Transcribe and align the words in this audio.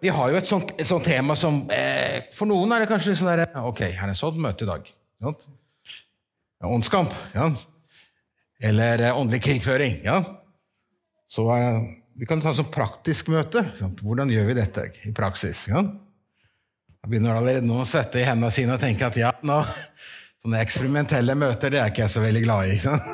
vi 0.00 0.08
har 0.08 0.30
jo 0.32 0.38
et 0.38 0.48
sånt, 0.48 0.72
et 0.80 0.88
sånt 0.88 1.04
tema 1.04 1.36
som 1.36 1.62
eh, 1.74 2.22
For 2.34 2.48
noen 2.48 2.72
er 2.72 2.84
det 2.84 2.90
kanskje 2.90 3.16
sånn 3.18 3.32
der, 3.34 3.46
Ok, 3.60 3.82
her 3.84 4.08
er 4.08 4.14
et 4.14 4.18
sånt 4.18 4.38
møte 4.40 4.64
i 4.64 4.68
dag. 4.70 4.86
Ja. 5.20 5.32
Åndskamp. 6.70 7.14
Ja. 7.34 7.50
Eller 8.60 9.06
eh, 9.06 9.16
åndelig 9.16 9.42
krigføring. 9.44 10.00
Ja. 10.04 10.20
Så 11.30 11.46
er, 11.54 11.80
Vi 12.20 12.28
kan 12.28 12.40
ta 12.42 12.52
sånn 12.56 12.70
praktisk 12.72 13.28
møte. 13.32 13.62
Sant? 13.78 14.00
Hvordan 14.04 14.32
gjør 14.32 14.48
vi 14.50 14.56
dette 14.58 14.86
i 15.08 15.12
praksis? 15.16 15.66
Ja. 15.70 15.84
Da 17.00 17.08
begynner 17.08 17.36
allerede 17.36 17.64
nå 17.64 17.78
å 17.80 17.88
svette 17.88 18.20
i 18.20 18.26
hendene 18.28 18.52
sine 18.52 18.76
og 18.76 18.82
tenke 18.82 19.06
at 19.08 19.16
ja, 19.16 19.30
nå, 19.48 19.60
sånne 20.42 20.60
eksperimentelle 20.60 21.36
møter 21.38 21.72
det 21.72 21.80
er 21.80 21.92
ikke 21.92 22.04
jeg 22.04 22.12
så 22.16 22.24
veldig 22.24 22.42
glad 22.44 22.72
i. 22.72 22.80
Sant? 22.82 23.12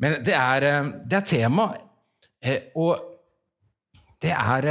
Men 0.00 0.18
det 0.24 0.36
er, 0.36 0.68
eh, 0.68 0.90
det 1.08 1.20
er 1.20 1.28
tema, 1.28 1.68
eh, 2.40 2.68
og 2.80 3.06
det 4.20 4.32
er 4.36 4.66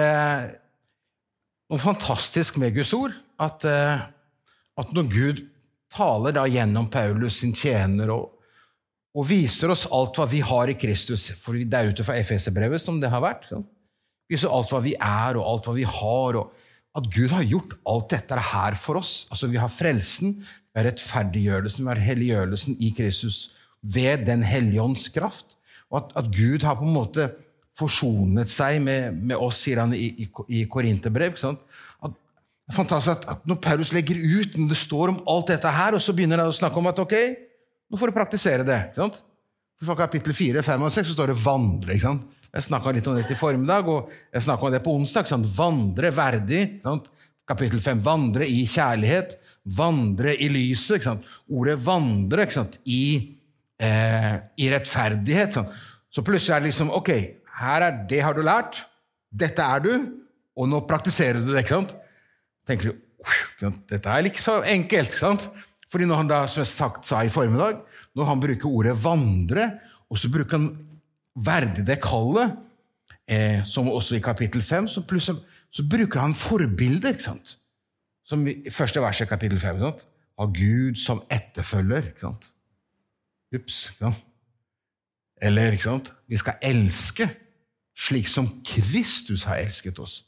eh, 1.69 1.75
noe 1.75 1.83
fantastisk 1.83 2.57
med 2.57 2.75
Guds 2.75 2.93
ord. 2.97 3.15
At, 3.39 3.63
at 3.63 4.89
når 4.91 5.05
Gud 5.13 5.45
taler 5.93 6.35
da 6.35 6.45
gjennom 6.49 6.89
Paulus 6.91 7.39
sin 7.41 7.53
tjener 7.55 8.11
og, 8.13 8.35
og, 9.15 9.25
viser 9.29 9.71
oss 9.73 9.87
alt 9.93 10.19
hva 10.19 10.27
vi 10.29 10.41
har 10.45 10.69
i 10.69 10.77
Kristus 10.77 11.31
For 11.39 11.57
det 11.57 11.75
er 11.75 11.89
ute 11.89 12.05
fra 12.05 12.17
Efeserbrevet 12.19 12.81
som 12.83 12.99
det 13.01 13.11
har 13.11 13.23
vært. 13.23 13.47
Sånn. 13.49 13.65
Viser 14.29 14.53
alt 14.53 14.69
hva 14.73 14.81
vi 14.85 14.93
er, 14.93 15.39
og 15.39 15.47
alt 15.49 15.69
hva 15.69 15.75
vi 15.77 15.85
har. 15.89 16.37
og 16.37 16.97
At 16.97 17.09
Gud 17.13 17.33
har 17.33 17.47
gjort 17.47 17.77
alt 17.89 18.09
dette 18.13 18.41
her 18.51 18.77
for 18.77 19.01
oss. 19.01 19.13
Altså 19.33 19.49
Vi 19.49 19.61
har 19.61 19.71
frelsen, 19.73 20.37
vi 20.43 20.81
har 20.81 20.89
rettferdiggjørelsen, 20.91 21.85
vi 21.85 21.93
har 21.93 22.05
helliggjørelsen 22.09 22.77
i 22.85 22.91
Kristus 22.97 23.49
ved 23.81 24.27
Den 24.27 24.43
hellige 24.45 24.83
ånds 24.83 25.07
kraft. 25.15 25.57
Og 25.89 26.03
at, 26.03 26.11
at, 26.21 26.29
Gud 26.35 26.65
har 26.67 26.77
på 26.77 26.85
en 26.85 26.93
måte 26.93 27.31
forsonet 27.79 28.51
seg 28.51 28.79
med, 28.83 29.15
med 29.31 29.39
oss, 29.39 29.63
sier 29.63 29.81
han 29.83 29.93
i, 29.95 30.09
i, 30.25 30.29
i 30.59 30.63
Korinterbrev. 30.71 31.37
er 31.39 32.75
fantastisk 32.75 33.15
at, 33.15 33.27
at, 33.33 33.45
når 33.49 33.61
Paulus 33.63 33.93
legger 33.95 34.19
ut, 34.19 34.57
når 34.57 34.73
det 34.73 34.79
står 34.79 35.13
om 35.13 35.21
alt 35.31 35.53
dette 35.53 35.71
her, 35.73 35.95
og 35.95 36.03
så 36.03 36.15
begynner 36.15 36.43
han 36.43 36.51
å 36.51 36.55
snakke 36.55 36.81
om 36.81 36.89
at 36.91 36.99
ok, 37.01 37.15
nå 37.89 37.99
får 37.99 38.11
du 38.11 38.17
praktisere 38.17 38.67
det. 38.67 38.81
ikke 38.89 39.01
sant? 39.01 39.23
Fra 39.79 39.95
kapittel 39.95 40.35
4, 40.35 40.65
5 40.65 40.85
og 40.85 40.91
6 40.91 41.07
så 41.07 41.15
står 41.15 41.31
det 41.31 41.39
'vandre'. 41.39 41.95
ikke 41.95 42.07
sant? 42.09 42.27
Jeg 42.49 42.65
snakka 42.65 42.91
litt 42.91 43.07
om 43.07 43.15
det 43.15 43.27
til 43.29 43.37
formiddag, 43.37 43.87
og 43.87 44.09
jeg 44.33 44.41
snakka 44.41 44.65
om 44.65 44.71
det 44.73 44.83
på 44.83 44.93
onsdag. 44.97 45.27
Sant? 45.29 45.45
Vandre 45.55 46.09
verdig. 46.11 46.81
Sant? 46.83 47.09
Kapittel 47.47 47.81
5. 47.81 48.01
Vandre 48.05 48.47
i 48.49 48.65
kjærlighet. 48.65 49.37
Vandre 49.65 50.33
i 50.35 50.49
lyset. 50.49 51.05
Ordet 51.47 51.77
'vandre' 51.77 52.47
i 52.85 53.39
eh, 53.79 54.35
i 54.57 54.69
rettferdighet. 54.71 55.57
Så 56.09 56.23
plutselig 56.25 56.55
er 56.55 56.59
det 56.59 56.71
liksom 56.71 56.91
Ok, 56.91 57.09
her 57.59 57.85
er 57.85 57.99
det 58.09 58.21
har 58.23 58.35
du 58.35 58.41
lært. 58.45 58.83
Dette 59.29 59.63
er 59.63 59.83
du. 59.83 59.91
Og 60.59 60.67
nå 60.69 60.81
praktiserer 60.87 61.39
du 61.43 61.53
det. 61.53 61.63
ikke 61.63 61.77
sant? 61.79 61.95
tenker 62.69 62.91
du 62.91 63.05
dette 63.89 64.07
er 64.07 64.27
ikke 64.29 64.41
så 64.41 64.61
enkelt. 64.63 65.11
ikke 65.11 65.19
sant? 65.19 65.49
Fordi 65.91 66.05
når 66.07 66.21
han 66.21 66.29
da, 66.29 66.43
som 66.47 66.61
jeg 66.61 66.71
sagt, 66.71 67.07
sa 67.07 67.23
i 67.25 67.31
formiddag, 67.33 67.81
når 68.15 68.25
han 68.25 68.39
bruker 68.39 68.69
ordet 68.69 68.95
'vandre', 69.03 69.79
og 70.09 70.17
så 70.17 70.29
bruker 70.31 70.57
han 70.57 70.87
'verdig 71.35 71.85
det 71.85 71.99
kallet', 72.01 72.57
eh, 73.27 73.65
som 73.65 73.89
også 73.89 74.15
i 74.15 74.19
kapittel 74.19 74.61
5, 74.61 74.87
så, 74.87 75.01
pluss, 75.01 75.29
så 75.71 75.83
bruker 75.89 76.19
han 76.19 76.33
forbildet, 76.33 77.09
ikke 77.09 77.23
sant? 77.23 77.57
Som 78.25 78.47
i 78.47 78.69
første 78.71 79.01
verset 79.01 79.25
i 79.25 79.29
kapittel 79.29 79.59
5. 79.59 79.79
Sant? 79.79 80.07
Av 80.39 80.53
Gud 80.53 80.95
som 80.95 81.21
etterfølger. 81.29 82.07
ikke 82.07 82.19
sant? 82.19 82.51
Ups. 83.55 83.91
Ja. 84.01 84.13
Eller 85.41 85.71
ikke 85.71 85.83
sant? 85.83 86.13
vi 86.27 86.37
skal 86.37 86.53
elske 86.61 87.29
slik 87.99 88.29
som 88.31 88.47
Kristus 88.65 89.43
har 89.49 89.59
elsket 89.59 89.99
oss. 89.99 90.21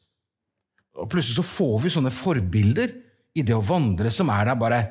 Og 1.00 1.08
Plutselig 1.12 1.40
så 1.40 1.46
får 1.48 1.78
vi 1.86 1.94
sånne 1.94 2.12
forbilder 2.14 2.92
i 3.38 3.46
det 3.48 3.56
å 3.56 3.64
vandre 3.64 4.12
som 4.12 4.30
er 4.34 4.50
der 4.50 4.60
bare 4.60 4.82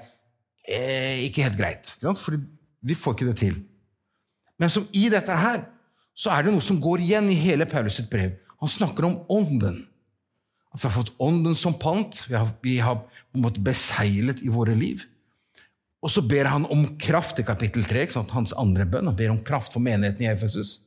eh, 0.64 1.26
ikke 1.26 1.44
helt 1.44 1.60
greit. 1.60 1.92
Ikke? 1.98 2.14
Fordi 2.16 2.40
vi 2.88 2.96
får 2.96 3.16
ikke 3.16 3.28
det 3.28 3.36
til. 3.42 3.58
Men 4.60 4.72
som 4.72 4.88
i 4.96 5.06
dette 5.12 5.36
her 5.36 5.62
så 6.16 6.32
er 6.32 6.44
det 6.44 6.54
noe 6.54 6.64
som 6.64 6.80
går 6.80 7.04
igjen 7.04 7.30
i 7.32 7.38
hele 7.38 7.68
Paulus 7.68 8.00
sitt 8.00 8.10
brev. 8.12 8.34
Han 8.60 8.72
snakker 8.72 9.06
om 9.08 9.20
ånden. 9.32 9.78
At 10.70 10.82
vi 10.82 10.86
har 10.86 10.94
fått 10.94 11.14
ånden 11.20 11.56
som 11.58 11.76
pant. 11.80 12.24
Vi 12.28 12.36
har, 12.36 12.48
vi 12.64 12.76
har 12.80 13.00
på 13.00 13.38
en 13.38 13.44
måte 13.44 13.62
beseglet 13.64 14.42
i 14.44 14.52
våre 14.52 14.76
liv. 14.76 15.02
Og 16.00 16.12
så 16.12 16.22
ber 16.24 16.48
han 16.48 16.64
om 16.72 16.86
kraft 17.00 17.40
i 17.40 17.44
kapittel 17.44 17.84
3, 17.84 18.06
hans 18.32 18.54
andre 18.56 18.86
bønn. 18.88 19.10
Han 19.10 19.16
ber 19.16 19.32
om 19.32 19.42
kraft 19.44 19.74
for 19.76 19.84
menigheten 19.84 20.24
i 20.24 20.30
Efesus. 20.30 20.78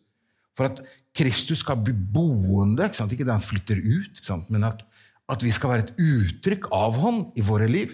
For 0.58 0.70
at 0.70 0.82
Kristus 1.18 1.62
skal 1.64 1.82
bli 1.82 1.94
boende, 1.94 2.88
ikke, 2.90 3.08
ikke 3.12 3.26
det 3.26 3.36
han 3.36 3.46
flytter 3.46 3.80
ut, 3.82 4.22
men 4.54 4.66
at, 4.68 4.84
at, 5.30 5.44
vi 5.44 5.52
skal 5.54 5.70
være 5.74 5.86
et 5.88 5.94
uttrykk 6.02 6.70
av 6.74 6.98
han 7.02 7.24
i 7.38 7.46
våre 7.46 7.70
liv. 7.70 7.94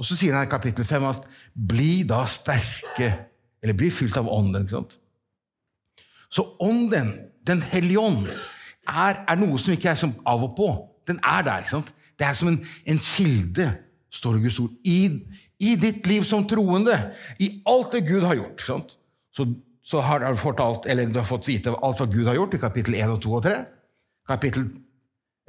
Og 0.00 0.08
så 0.08 0.16
sier 0.16 0.36
han 0.36 0.48
i 0.48 0.50
kapittel 0.50 0.84
5 0.84 1.04
at 1.10 1.26
'bli 1.52 2.02
da 2.08 2.24
sterke', 2.24 3.12
eller 3.62 3.76
'bli 3.76 3.90
fylt 3.90 4.16
av 4.16 4.28
ånden'. 4.28 4.64
ikke 4.64 4.76
sant? 4.76 4.98
Så 6.30 6.56
ånden, 6.60 7.26
Den 7.46 7.62
hellige 7.62 7.98
ånd, 7.98 8.26
er, 8.86 9.24
er, 9.28 9.36
noe 9.40 9.58
som 9.58 9.72
ikke 9.72 9.88
er 9.90 9.96
som 9.98 10.12
av 10.26 10.42
og 10.44 10.52
på. 10.56 10.68
Den 11.08 11.18
er 11.24 11.42
der. 11.42 11.58
ikke 11.58 11.70
sant? 11.70 11.94
Det 12.18 12.26
er 12.26 12.34
som 12.36 12.48
en, 12.48 12.58
en 12.86 12.98
kilde, 12.98 13.66
står 14.12 14.36
det 14.36 14.42
Guds 14.42 14.58
ord, 14.60 14.70
i, 14.84 14.98
i 15.58 15.74
ditt 15.80 16.06
liv 16.06 16.22
som 16.28 16.46
troende, 16.48 16.96
i 17.40 17.62
alt 17.66 17.92
det 17.92 18.04
Gud 18.08 18.26
har 18.28 18.36
gjort. 18.36 18.52
ikke 18.58 18.66
sant? 18.66 18.96
Så, 19.32 19.48
så, 19.90 19.98
har 20.06 20.22
du, 20.22 20.38
fortalt, 20.38 20.86
du 20.86 21.18
har 21.18 21.26
fått 21.26 21.48
vite 21.48 21.72
alt 21.74 21.98
hva 21.98 22.06
Gud 22.10 22.28
har 22.28 22.38
gjort 22.38 22.54
i 22.54 22.62
kapittel 22.62 22.94
1 23.00 23.16
og 23.16 23.22
2 23.24 23.32
og 23.40 23.46
3. 23.48 23.54
Kapittel 24.30 24.68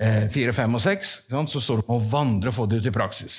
eh, 0.02 0.26
4, 0.34 0.56
5 0.58 0.78
og 0.80 0.82
6 0.82 1.12
så 1.30 1.62
står 1.62 1.82
det 1.82 1.86
om 1.88 2.00
å 2.00 2.08
vandre 2.10 2.50
og 2.50 2.58
få 2.58 2.66
det 2.70 2.82
ut 2.82 2.90
i 2.90 2.96
praksis. 2.96 3.38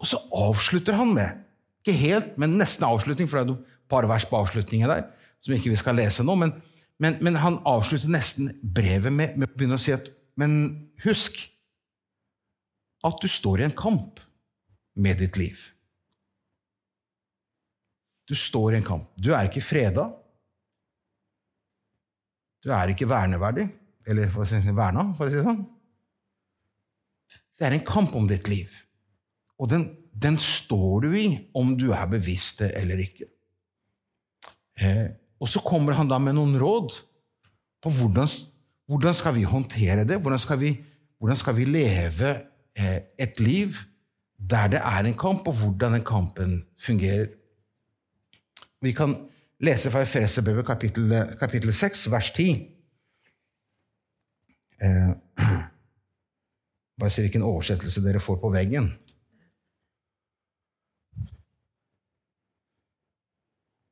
Og 0.00 0.08
så 0.10 0.18
avslutter 0.34 0.98
han 0.98 1.12
med, 1.14 1.44
ikke 1.84 1.94
helt, 2.00 2.34
men 2.40 2.58
nesten 2.58 2.88
avslutning, 2.88 3.30
for 3.30 3.38
det 3.38 3.54
er 3.54 3.60
et 3.60 3.92
par 3.92 4.08
vers 4.10 4.26
på 4.26 4.40
avslutningen 4.40 4.90
der 4.90 5.06
som 5.40 5.54
ikke 5.54 5.72
vi 5.72 5.78
skal 5.80 5.96
lese 5.96 6.24
nå, 6.26 6.34
men, 6.36 6.52
men, 7.00 7.16
men 7.24 7.38
han 7.40 7.60
avslutter 7.68 8.10
nesten 8.12 8.50
brevet 8.60 9.12
med, 9.14 9.38
med 9.38 9.48
å 9.48 9.54
begynne 9.56 9.78
å 9.78 9.82
si 9.82 9.94
at 9.96 10.10
Men 10.40 10.52
husk 11.04 11.36
at 13.04 13.18
du 13.20 13.26
står 13.28 13.60
i 13.60 13.64
en 13.66 13.74
kamp 13.76 14.22
med 14.96 15.18
ditt 15.20 15.36
liv. 15.36 15.58
Du 18.30 18.36
står 18.38 18.76
i 18.76 18.78
en 18.78 18.86
kamp. 18.86 19.08
Du 19.18 19.32
er 19.34 19.48
ikke 19.48 19.64
freda. 19.64 20.06
Du 22.62 22.70
er 22.70 22.92
ikke 22.92 23.08
verneverdig. 23.10 23.66
Eller 24.06 24.30
for 24.30 24.46
si, 24.46 24.60
verna, 24.70 25.08
for 25.18 25.26
å 25.26 25.32
si 25.32 25.40
det 25.40 25.46
sånn. 25.48 25.64
Det 27.58 27.66
er 27.66 27.74
en 27.76 27.88
kamp 27.88 28.14
om 28.16 28.28
ditt 28.30 28.46
liv. 28.48 28.70
Og 29.60 29.68
den, 29.72 29.88
den 30.14 30.38
står 30.40 31.08
du 31.08 31.16
i 31.18 31.26
om 31.58 31.74
du 31.78 31.90
er 31.92 32.06
bevisst 32.12 32.62
det 32.62 32.70
eller 32.78 33.02
ikke. 33.02 33.26
Eh, 34.80 35.08
og 35.42 35.50
så 35.50 35.62
kommer 35.64 35.98
han 35.98 36.08
da 36.08 36.20
med 36.22 36.38
noen 36.38 36.54
råd 36.60 36.94
på 37.82 37.92
hvordan, 37.98 38.30
hvordan 38.88 39.16
skal 39.16 39.36
vi 39.36 39.44
håndtere 39.48 40.06
det. 40.06 40.20
Hvordan 40.22 40.40
skal 40.40 40.62
vi, 40.62 40.72
hvordan 41.18 41.42
skal 41.42 41.58
vi 41.58 41.66
leve 41.68 42.32
eh, 42.78 43.10
et 43.18 43.42
liv 43.42 43.82
der 44.40 44.70
det 44.72 44.80
er 44.80 45.04
en 45.04 45.18
kamp, 45.18 45.48
og 45.50 45.58
hvordan 45.58 45.98
den 45.98 46.04
kampen 46.06 46.62
fungerer. 46.80 47.28
Vi 48.80 48.92
kan 48.96 49.12
lese 49.60 49.90
fra 49.92 50.02
Efeserbrevet 50.02 50.66
kapittel, 50.66 51.12
kapittel 51.40 51.72
6, 51.74 52.06
vers 52.12 52.32
10. 52.32 52.66
Eh, 54.80 55.10
bare 57.00 57.10
se 57.12 57.24
hvilken 57.26 57.44
oversettelse 57.44 58.00
dere 58.04 58.20
får 58.24 58.40
på 58.40 58.52
veggen. 58.54 58.88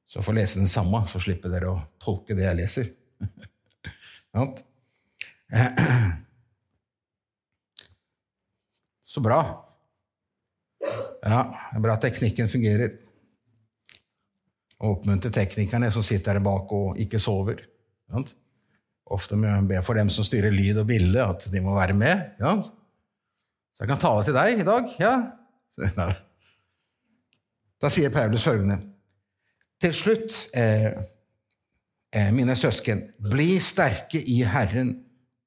Så 0.09 0.23
får 0.25 0.33
lese 0.39 0.59
den 0.63 0.71
samme, 0.73 1.03
så 1.13 1.21
slipper 1.21 1.53
dere 1.53 1.69
å 1.69 1.83
tolke 2.01 2.37
det 2.37 2.47
jeg 2.47 2.61
leser. 2.63 2.89
Så 9.09 9.21
bra. 9.25 9.41
Ja, 11.25 11.43
det 11.73 11.77
er 11.79 11.83
bra 11.83 11.95
at 11.97 12.05
teknikken 12.05 12.49
fungerer. 12.49 13.08
Og 14.79 14.99
oppmuntre 14.99 15.31
teknikerne 15.35 15.91
som 15.95 16.05
sitter 16.07 16.39
der 16.39 16.45
bak 16.45 16.71
og 16.75 16.99
ikke 17.03 17.19
sover. 17.23 17.65
Sant? 18.11 18.35
Ofte 19.09 19.39
be 19.67 19.81
for 19.83 19.99
dem 19.99 20.11
som 20.13 20.27
styrer 20.27 20.53
lyd 20.53 20.83
og 20.83 20.89
bilde, 20.91 21.25
at 21.25 21.49
de 21.51 21.63
må 21.65 21.75
være 21.79 21.97
med. 21.97 22.37
Ja. 22.41 22.59
Så 23.75 23.85
jeg 23.85 23.91
kan 23.91 24.03
tale 24.03 24.25
til 24.27 24.37
deg 24.37 24.63
i 24.63 24.69
dag. 24.69 24.97
Ja. 25.03 25.15
Da 27.79 27.87
sier 27.87 28.11
Paulus 28.11 28.43
følgende 28.43 28.81
Til 29.79 29.93
slutt, 29.95 30.49
eh, 30.51 30.89
eh, 32.11 32.31
mine 32.35 32.57
søsken, 32.59 33.05
bli 33.23 33.61
sterke 33.63 34.19
i 34.19 34.41
Herren 34.43 34.97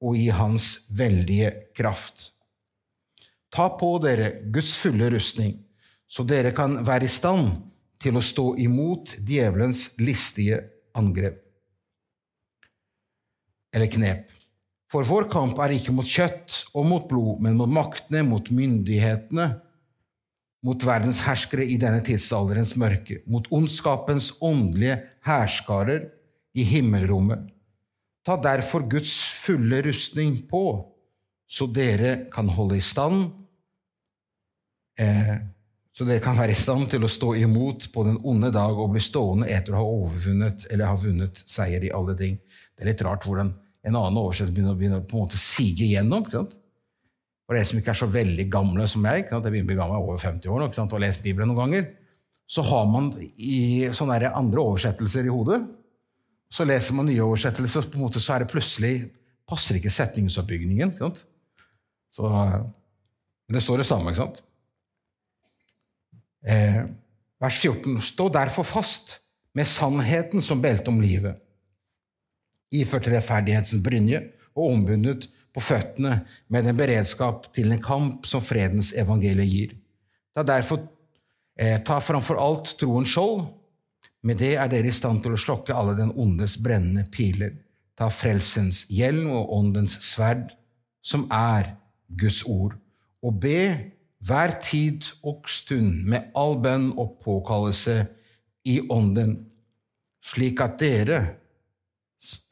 og 0.00 0.16
i 0.16 0.30
Hans 0.32 0.86
veldige 0.96 1.50
kraft. 1.76 2.30
Ta 3.52 3.68
på 3.76 3.90
dere 4.00 4.30
Guds 4.48 4.72
fulle 4.80 5.10
rustning, 5.12 5.58
så 6.08 6.24
dere 6.24 6.54
kan 6.56 6.78
være 6.86 7.04
i 7.04 7.12
stand 7.12 7.52
til 8.02 8.18
å 8.18 8.24
stå 8.24 8.52
imot 8.60 9.16
djevelens 9.22 9.92
listige 10.02 10.60
angrep 10.98 11.38
eller 13.72 13.88
knep. 13.88 14.28
For 14.92 15.06
vår 15.08 15.30
kamp 15.32 15.60
er 15.64 15.72
ikke 15.72 15.94
mot 15.96 16.08
kjøtt 16.08 16.58
og 16.76 16.84
mot 16.84 17.06
blod, 17.08 17.40
men 17.40 17.56
mot 17.56 17.70
maktene, 17.72 18.20
mot 18.28 18.50
myndighetene, 18.52 19.46
mot 20.62 20.84
verdens 20.86 21.22
herskere 21.26 21.64
i 21.64 21.78
denne 21.80 22.02
tidsalderens 22.04 22.74
mørke, 22.78 23.22
mot 23.26 23.48
ondskapens 23.54 24.34
åndelige 24.44 25.00
hærskarer 25.26 26.10
i 26.52 26.66
himmelrommet. 26.68 27.48
Ta 28.22 28.36
derfor 28.38 28.84
Guds 28.86 29.16
fulle 29.24 29.80
rustning 29.88 30.36
på, 30.50 30.84
så 31.48 31.66
dere 31.66 32.28
kan 32.32 32.52
holde 32.52 32.78
i 32.78 32.84
stand 32.84 33.24
eh, 35.00 35.40
så 35.92 36.06
dere 36.08 36.22
kan 36.24 36.38
være 36.38 36.54
i 36.54 36.58
stand 36.58 36.86
til 36.88 37.04
å 37.04 37.10
stå 37.10 37.34
imot 37.42 37.90
på 37.92 38.04
den 38.06 38.16
onde 38.28 38.48
dag 38.54 38.78
og 38.80 38.94
bli 38.94 39.02
stående 39.04 39.50
etter 39.52 39.74
å 39.74 39.82
ha 39.82 39.90
overvunnet 39.98 40.64
eller 40.72 40.88
ha 40.88 40.96
vunnet 40.96 41.42
seier 41.44 41.84
i 41.84 41.92
alle 41.92 42.14
ting. 42.16 42.38
Det 42.72 42.84
er 42.84 42.92
litt 42.94 43.04
rart 43.04 43.26
hvordan 43.28 43.52
en 43.52 43.98
annen 43.98 44.20
oversettelse 44.22 44.54
begynner, 44.56 44.78
begynner 44.78 45.02
på 45.04 45.18
en 45.18 45.26
måte 45.26 45.36
å 45.36 45.42
sige 45.42 45.84
igjennom. 45.84 46.24
ikke 46.24 46.38
sant? 46.38 46.54
For 47.44 47.58
dere 47.58 47.68
som 47.68 47.80
ikke 47.80 47.92
er 47.92 48.00
så 48.00 48.08
veldig 48.08 48.46
gamle 48.52 48.86
som 48.88 49.04
meg, 49.04 49.24
ikke 49.24 49.34
sant? 49.34 49.44
jeg 49.44 49.54
begynner 49.56 49.68
å 49.68 49.72
bli 49.72 49.80
gammel 49.82 50.06
over 50.06 50.22
50 50.22 50.54
år 50.54 50.62
nå, 50.62 50.68
ikke 50.70 50.80
sant? 50.80 50.94
og 50.94 50.98
har 50.98 51.04
lest 51.04 51.24
Bibelen 51.24 51.52
noen 51.52 51.60
ganger, 51.60 51.90
så 52.48 52.64
har 52.68 52.86
man 52.88 53.10
i 53.36 53.90
sånne 53.92 54.30
andre 54.30 54.64
oversettelser 54.64 55.28
i 55.28 55.34
hodet. 55.34 55.60
Så 56.52 56.64
leser 56.68 56.96
man 56.96 57.08
nye 57.08 57.24
oversettelser, 57.24 57.84
og 57.84 57.92
på 57.92 58.00
en 58.00 58.06
måte 58.06 58.22
så 58.22 58.36
er 58.36 58.44
det 58.44 58.52
plutselig 58.52 58.94
passer 59.48 59.76
ikke 59.76 59.92
setningsoppbygningen. 59.92 60.94
ikke 60.94 61.04
sant? 61.04 61.22
Så, 62.12 62.28
men 62.28 63.56
det 63.56 63.64
står 63.64 63.82
det 63.82 63.88
samme, 63.88 64.12
ikke 64.12 64.22
sant? 64.22 64.40
Eh, 66.42 66.82
vers 67.40 67.58
14. 67.60 68.00
Stå 68.02 68.28
derfor 68.28 68.66
fast 68.66 69.18
med 69.54 69.68
sannheten 69.68 70.42
som 70.42 70.62
belte 70.62 70.90
om 70.90 71.00
livet, 71.02 71.38
iført 72.72 73.06
rettferdighetens 73.12 73.82
brynje 73.84 74.22
og 74.56 74.72
ombundet 74.72 75.28
på 75.52 75.60
føttene 75.60 76.22
med 76.48 76.66
en 76.66 76.78
beredskap 76.78 77.50
til 77.54 77.72
en 77.72 77.82
kamp 77.82 78.26
som 78.26 78.42
fredens 78.44 78.92
evangelie 78.96 79.46
gir. 79.46 79.74
Da 80.32 80.44
derfor 80.46 80.80
eh, 81.60 81.78
ta 81.84 82.00
framfor 82.00 82.40
alt 82.40 82.74
troens 82.80 83.12
skjold. 83.12 83.44
Med 84.22 84.38
det 84.38 84.54
er 84.54 84.70
dere 84.70 84.88
i 84.88 84.94
stand 84.94 85.20
til 85.24 85.34
å 85.34 85.40
slokke 85.40 85.74
alle 85.74 85.96
den 85.98 86.12
ondes 86.14 86.56
brennende 86.62 87.04
piler. 87.12 87.56
Ta 87.98 88.08
frelsens 88.08 88.86
hjelm 88.90 89.28
og 89.34 89.50
åndens 89.58 89.98
sverd, 90.06 90.46
som 91.02 91.26
er 91.34 91.74
Guds 92.06 92.44
ord, 92.46 92.76
og 93.22 93.40
be 93.42 93.58
hver 94.22 94.54
tid 94.62 95.08
og 95.26 95.48
stund 95.50 96.04
med 96.10 96.30
all 96.38 96.58
bønn 96.62 96.92
og 97.00 97.18
påkallelse 97.24 97.96
i 98.70 98.78
ånden, 98.92 99.34
slik 100.22 100.60
at 100.62 100.76
dere 100.78 101.18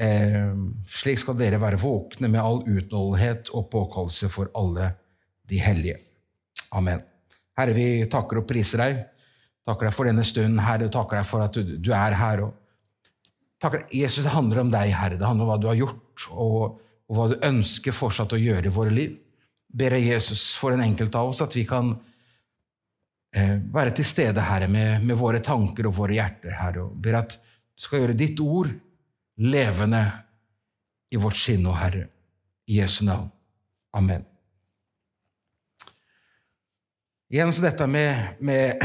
eh, 0.02 0.50
slik 0.90 1.20
skal 1.22 1.38
dere 1.38 1.61
være 1.62 1.78
våkne 1.81 2.31
med 2.31 2.43
all 2.43 2.64
utholdenhet 2.64 3.52
og 3.55 3.69
påkallelse 3.70 4.31
for 4.32 4.50
alle 4.58 4.90
de 5.50 5.61
hellige. 5.62 6.00
Amen. 6.75 7.05
Herre, 7.58 7.76
vi 7.76 7.87
takker 8.11 8.43
og 8.43 8.49
priser 8.50 8.82
deg. 8.82 9.00
Takker 9.66 9.87
deg 9.87 9.94
for 9.94 10.11
denne 10.11 10.26
stunden, 10.26 10.58
Herre, 10.64 10.88
og 10.88 10.94
takker 10.94 11.20
deg 11.20 11.28
for 11.28 11.46
at 11.46 11.55
du, 11.55 11.76
du 11.78 11.93
er 11.94 12.19
her. 12.19 12.46
Og 12.49 13.16
takker. 13.62 13.87
Jesus, 13.94 14.25
det 14.26 14.34
handler 14.34 14.64
om 14.64 14.75
deg, 14.75 14.90
Herre. 14.96 15.19
Det 15.20 15.26
handler 15.26 15.46
om 15.46 15.52
hva 15.52 15.58
du 15.62 15.70
har 15.70 15.78
gjort, 15.78 16.28
og, 16.34 16.78
og 17.06 17.19
hva 17.19 17.31
du 17.31 17.38
ønsker 17.46 17.94
fortsatt 17.94 18.34
å 18.34 18.40
gjøre 18.40 18.66
i 18.66 18.75
våre 18.75 18.94
liv 18.94 19.19
ber 19.70 19.96
jeg 19.96 20.08
Jesus 20.14 20.50
for 20.58 20.75
en 20.75 20.82
enkelt 20.84 21.14
av 21.19 21.31
oss 21.31 21.43
at 21.44 21.55
vi 21.56 21.64
kan 21.69 21.93
eh, 23.37 23.56
være 23.72 23.94
til 23.96 24.06
stede, 24.08 24.43
Herre, 24.44 24.69
med, 24.70 25.05
med, 25.05 25.19
våre 25.19 25.43
tanker 25.44 25.88
og 25.88 25.96
våre 26.00 26.17
hjerter, 26.19 26.56
Herre, 26.58 26.87
og 26.88 26.96
ber 27.02 27.20
at 27.22 27.37
du 27.38 27.84
skal 27.84 28.02
gjøre 28.02 28.19
ditt 28.19 28.40
ord 28.44 28.70
levende 29.40 30.02
i 31.11 31.20
vårt 31.20 31.38
sinn 31.40 31.67
og 31.67 31.78
Herre. 31.81 32.08
I 32.70 32.78
Jesu 32.78 33.02
navn. 33.06 33.31
Amen. 33.96 34.22
Igjen 37.31 37.50
så 37.55 37.64
dette 37.64 37.87
med, 37.90 38.37
med, 38.46 38.82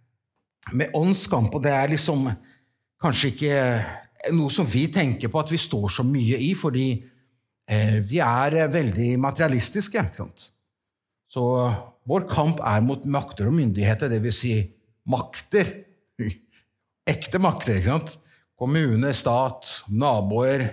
med 0.78 0.94
åndskamp, 0.94 1.54
og 1.54 1.62
det 1.62 1.74
er 1.74 1.92
liksom 1.92 2.26
kanskje 3.00 3.30
ikke 3.32 3.54
noe 4.36 4.52
som 4.52 4.68
vi 4.68 4.84
tenker 4.92 5.30
på 5.32 5.40
at 5.40 5.50
vi 5.52 5.58
står 5.60 5.88
så 5.94 6.04
mye 6.06 6.38
i, 6.42 6.52
fordi 6.58 6.88
vi 8.02 8.18
er 8.24 8.56
eh, 8.64 8.72
veldig 8.72 9.12
materialistiske. 9.22 10.02
ikke 10.02 10.22
sant? 10.24 10.48
Så 11.30 11.44
vår 12.10 12.26
kamp 12.30 12.62
er 12.66 12.82
mot 12.82 13.04
makter 13.06 13.50
og 13.50 13.54
myndigheter, 13.54 14.10
dvs. 14.10 14.40
Si 14.40 14.54
makter. 15.10 15.70
Ekte 17.14 17.42
makter. 17.42 17.78
ikke 17.78 17.92
sant? 17.92 18.16
Kommune, 18.60 19.12
stat, 19.16 19.68
naboer, 19.88 20.66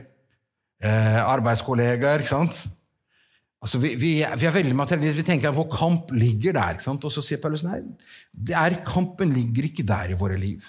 eh, 0.82 1.20
arbeidskollegaer. 1.22 2.26
ikke 2.26 2.34
sant? 2.34 2.66
Altså, 3.62 3.80
vi, 3.82 3.94
vi, 3.98 4.12
vi, 4.22 4.48
er 4.50 4.58
veldig 4.58 4.76
materialistiske. 4.78 5.22
Vi 5.22 5.30
tenker 5.30 5.52
at 5.52 5.58
vår 5.58 5.70
kamp 5.74 6.12
ligger 6.18 6.58
der. 6.58 6.76
ikke 6.76 6.88
sant? 6.90 7.06
Og 7.06 7.14
så 7.14 7.22
sier 7.26 7.42
Paulus 7.44 7.66
nei, 7.68 7.84
er, 8.50 8.82
kampen 8.90 9.34
ligger 9.38 9.70
ikke 9.70 9.86
der 9.86 10.14
i 10.14 10.20
våre 10.20 10.38
liv. 10.42 10.66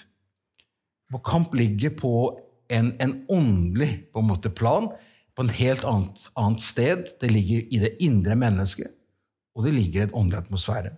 Vår 1.09 1.25
kamp 1.25 1.57
ligger 1.57 1.93
på 1.97 2.13
en, 2.69 2.93
en 3.01 3.21
åndelig 3.33 3.95
på 4.13 4.21
en 4.21 4.29
måte 4.29 4.53
plan 4.53 4.91
på 5.39 5.45
en 5.45 5.55
helt 5.55 5.85
annet, 5.87 6.25
annet, 6.35 6.59
sted. 6.59 7.05
Det 7.21 7.29
ligger 7.31 7.63
i 7.71 7.79
det 7.79 7.93
indre 8.03 8.35
mennesket, 8.35 8.91
og 9.55 9.63
det 9.63 9.71
ligger 9.71 10.01
i 10.01 10.07
et 10.09 10.15
åndelig 10.19 10.41
atmosfære. 10.41 10.91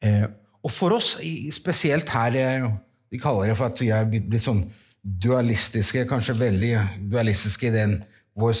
Eh, 0.00 0.24
og 0.64 0.72
for 0.72 0.96
oss, 0.96 1.18
spesielt 1.52 2.08
her 2.10 2.72
Vi 3.10 3.20
kaller 3.22 3.46
det 3.46 3.56
for 3.56 3.70
at 3.70 3.78
vi 3.80 3.92
er 3.94 4.08
blitt 4.08 4.42
sånn 4.42 4.64
dualistiske, 5.00 6.08
kanskje 6.10 6.34
veldig 6.40 6.72
dualistiske 7.12 7.68
i 7.68 7.74
den 7.74 7.92
vår 8.34 8.56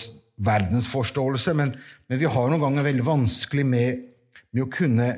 verdensforståelse, 0.46 1.54
men, 1.58 1.72
men 2.06 2.20
vi 2.20 2.28
har 2.30 2.50
noen 2.50 2.62
ganger 2.62 2.86
veldig 2.86 3.06
vanskelig 3.08 3.64
med, 3.66 4.04
med 4.52 4.62
å 4.62 4.70
kunne 4.70 5.08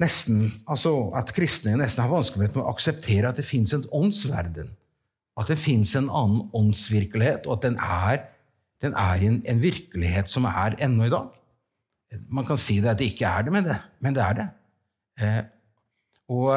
nesten, 0.00 0.52
altså 0.66 1.10
At 1.16 1.32
kristne 1.34 1.74
nesten 1.78 2.04
har 2.04 2.12
vanskelighet 2.12 2.54
med 2.54 2.64
å 2.64 2.70
akseptere 2.70 3.30
at 3.30 3.40
det 3.40 3.46
fins 3.48 3.74
en 3.74 3.84
åndsverden. 3.90 4.70
At 5.40 5.50
det 5.50 5.58
fins 5.58 5.96
en 5.98 6.08
annen 6.10 6.46
åndsvirkelighet, 6.54 7.48
og 7.48 7.58
at 7.58 7.66
den 7.66 7.80
er 7.80 8.22
den 8.84 8.94
er 9.00 9.24
en, 9.26 9.40
en, 9.48 9.62
virkelighet 9.62 10.30
som 10.30 10.46
er 10.50 10.76
ennå 10.84 11.08
i 11.08 11.12
dag. 11.12 11.32
Man 12.34 12.46
kan 12.46 12.60
si 12.60 12.78
det 12.82 12.92
at 12.92 13.00
det 13.00 13.10
ikke 13.12 13.26
er 13.26 13.46
det, 13.46 13.54
men 13.54 13.66
det, 13.66 13.78
men 14.04 14.16
det 14.16 14.22
er 14.22 14.38
det. 14.38 14.48
Eh, 15.20 15.42
og 16.34 16.50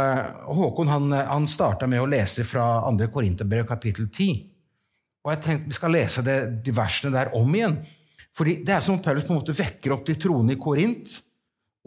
Håkon 0.57 0.91
han, 0.91 1.11
han 1.27 1.47
starta 1.49 1.89
med 1.89 1.99
å 1.99 2.09
lese 2.09 2.45
fra 2.47 2.79
2. 2.87 3.09
Korinterbrev 3.13 3.67
kapittel 3.67 4.07
10. 4.07 4.43
Og 5.25 5.33
jeg 5.33 5.43
tenkte 5.43 5.71
Vi 5.71 5.75
skal 5.75 5.95
lese 5.97 6.23
det, 6.23 6.37
de 6.63 6.75
versene 6.75 7.11
der 7.11 7.33
om 7.35 7.55
igjen. 7.55 7.79
Fordi 8.37 8.61
Det 8.63 8.75
er 8.75 8.83
som 8.85 8.95
om 8.95 9.01
Paulus 9.03 9.25
på 9.27 9.33
en 9.33 9.41
måte 9.41 9.57
vekker 9.57 9.95
opp 9.95 10.05
de 10.07 10.15
troende 10.19 10.55
i 10.55 10.61
Korint 10.61 11.17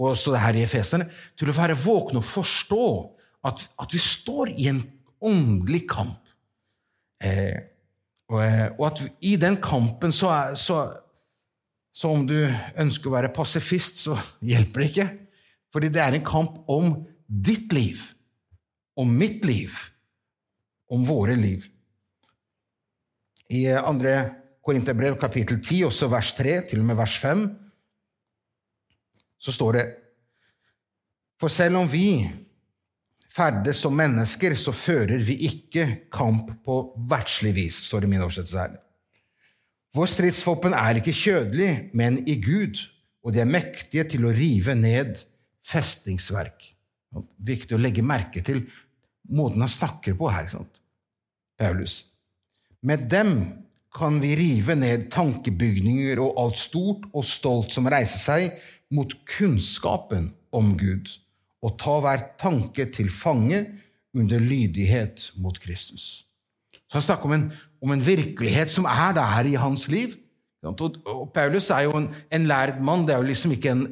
og 0.01 0.15
også 0.15 0.33
det 0.33 0.41
her 0.41 0.57
i 0.57 0.63
Efeserne, 0.65 1.07
til 1.37 1.51
å 1.53 1.55
være 1.55 1.77
våkne 1.77 2.23
og 2.23 2.25
forstå 2.25 2.85
at, 3.45 3.67
at 3.85 3.93
vi 3.93 4.01
står 4.01 4.53
i 4.55 4.71
en 4.71 4.81
åndelig 5.21 5.83
kamp. 5.91 6.31
Eh, 7.21 7.59
Eh, 8.31 8.67
og 8.79 8.85
at 8.93 9.03
i 9.27 9.35
den 9.41 9.57
kampen 9.63 10.13
så, 10.15 10.31
er, 10.31 10.55
så, 10.59 10.85
så 11.91 12.13
om 12.15 12.27
du 12.29 12.37
ønsker 12.79 13.11
å 13.11 13.17
være 13.17 13.33
pasifist, 13.35 14.05
så 14.05 14.19
hjelper 14.51 14.85
det 14.85 14.91
ikke. 14.93 15.09
Fordi 15.75 15.91
det 15.93 16.03
er 16.03 16.19
en 16.19 16.27
kamp 16.27 16.63
om 16.71 16.93
ditt 17.27 17.73
liv, 17.75 18.03
om 18.99 19.11
mitt 19.11 19.45
liv, 19.47 19.75
om 20.91 21.03
våre 21.07 21.37
liv. 21.39 21.67
I 23.51 23.67
eh, 23.71 23.83
andre 23.83 24.19
Korinterbrev 24.61 25.17
kapittel 25.19 25.59
10, 25.59 25.89
også 25.89 26.11
vers 26.13 26.35
3, 26.39 26.59
til 26.71 26.83
og 26.83 26.91
med 26.91 26.99
vers 27.01 27.17
5, 27.19 27.47
så 29.41 29.55
står 29.57 29.79
det 29.79 29.85
For 31.41 31.49
selv 31.49 31.81
om 31.81 31.87
vi 31.89 32.29
ferdes 33.41 33.81
som 33.81 33.97
mennesker, 33.97 34.55
så 34.59 34.73
fører 34.75 35.23
vi 35.25 35.37
ikke 35.49 35.87
kamp 36.13 36.53
på 36.67 36.81
verdslig 37.11 37.55
vis, 37.57 37.79
står 37.87 38.05
det 38.05 38.11
i 38.11 38.13
min 38.15 38.25
oversettelse 38.25 38.61
her. 38.61 38.75
Vår 39.97 40.11
stridsvåpen 40.11 40.77
er 40.77 41.01
ikke 41.01 41.17
kjødelig, 41.17 41.71
men 41.97 42.21
i 42.29 42.37
Gud, 42.43 42.79
og 43.25 43.35
de 43.35 43.43
er 43.43 43.51
mektige 43.51 44.05
til 44.13 44.27
å 44.29 44.35
rive 44.35 44.77
ned 44.79 45.23
festningsverk. 45.67 46.69
Viktig 47.43 47.75
å 47.75 47.81
legge 47.81 48.05
merke 48.07 48.43
til 48.47 48.63
måten 49.35 49.65
han 49.65 49.73
snakker 49.73 50.15
på 50.19 50.31
her, 50.31 50.47
ikke 50.47 50.59
sant? 50.61 50.79
Paulus. 51.61 51.97
Med 52.87 53.09
dem 53.13 53.35
kan 53.97 54.21
vi 54.23 54.37
rive 54.39 54.77
ned 54.79 55.09
tankebygninger 55.13 56.21
og 56.23 56.39
alt 56.41 56.61
stort 56.61 57.09
og 57.11 57.27
stolt 57.27 57.75
som 57.75 57.89
reiser 57.91 58.23
seg 58.23 58.63
mot 58.95 59.13
kunnskapen 59.29 60.31
om 60.55 60.73
Gud 60.79 61.11
og 61.63 61.77
ta 61.81 61.99
hver 62.01 62.25
tanke 62.41 62.87
til 62.95 63.11
fange 63.13 63.65
under 64.17 64.39
lydighet 64.39 65.33
mot 65.37 65.61
Kristus. 65.61 66.25
Så 66.91 66.99
Han 66.99 67.03
snakker 67.03 67.25
om 67.25 67.33
en, 67.33 67.53
om 67.83 67.93
en 67.93 68.07
virkelighet 68.07 68.71
som 68.71 68.85
er 68.85 69.13
der 69.15 69.47
i 69.47 69.55
hans 69.55 69.89
liv. 69.89 70.17
Og 70.63 71.31
Paulus 71.35 71.71
er 71.71 71.87
jo 71.87 71.93
en, 71.97 72.09
en 72.33 72.47
lærd 72.47 72.81
mann. 72.81 73.07
Det 73.07 73.15
er 73.15 73.23
jo 73.23 73.29
liksom 73.29 73.53
ikke 73.53 73.71
en, 73.71 73.87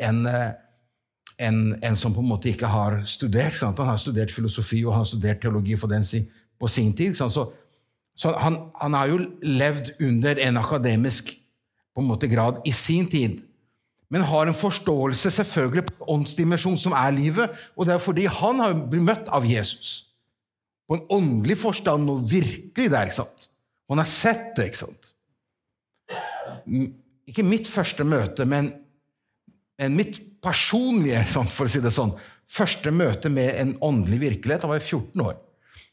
en, 1.39 1.61
en, 1.85 1.97
som 1.97 2.15
på 2.15 2.21
en 2.21 2.29
måte 2.29 2.51
ikke 2.51 2.67
har 2.67 3.03
studert. 3.07 3.57
Sant? 3.57 3.79
Han 3.79 3.93
har 3.93 3.97
studert 3.97 4.33
filosofi 4.33 4.85
og 4.85 4.93
han 4.93 5.05
har 5.05 5.11
studert 5.13 5.41
teologi 5.41 5.75
den, 5.75 6.05
på 6.61 6.67
sin 6.67 6.93
tid. 6.97 7.15
Så, 7.15 7.51
så 8.17 8.35
han, 8.39 8.59
han, 8.83 8.95
har 8.95 9.07
jo 9.07 9.21
levd 9.43 9.95
under 10.01 10.35
en 10.49 10.57
akademisk 10.57 11.37
på 11.95 12.03
en 12.03 12.11
måte 12.11 12.29
grad 12.29 12.61
i 12.67 12.73
sin 12.73 13.09
tid, 13.11 13.41
men 14.09 14.25
har 14.25 14.49
en 14.49 14.57
forståelse 14.57 15.31
selvfølgelig 15.31 15.85
på 15.89 15.97
en 15.97 16.13
åndsdimensjon 16.17 16.79
som 16.81 16.95
er 16.97 17.13
livet, 17.17 17.53
og 17.77 17.87
det 17.87 17.95
er 17.95 18.03
fordi 18.03 18.25
han 18.39 18.63
har 18.63 18.77
blitt 18.89 19.05
møtt 19.05 19.29
av 19.35 19.47
Jesus. 19.49 20.15
På 20.89 20.97
en 20.97 21.05
åndelig 21.13 21.59
forstand 21.61 22.09
og 22.09 22.25
virkelig 22.31 22.89
der. 22.89 23.11
ikke 23.11 23.21
sant? 23.21 23.49
Han 23.89 24.01
har 24.01 24.09
sett 24.09 24.55
det. 24.57 24.71
ikke 24.71 24.81
sant? 24.81 25.13
Ikke 27.29 27.45
mitt 27.45 27.69
første 27.69 28.05
møte, 28.09 28.47
men, 28.49 28.71
men 29.77 29.99
mitt 29.99 30.23
personlige, 30.41 31.27
sånn, 31.29 31.51
for 31.53 31.69
å 31.69 31.73
si 31.73 31.85
det 31.85 31.93
sånn, 31.93 32.15
første 32.49 32.93
møte 32.95 33.29
med 33.33 33.53
en 33.61 33.75
åndelig 33.85 34.23
virkelighet. 34.25 34.65
Da 34.65 34.73
var 34.73 34.81
jeg 34.81 34.89
14 34.89 35.27
år. 35.27 35.37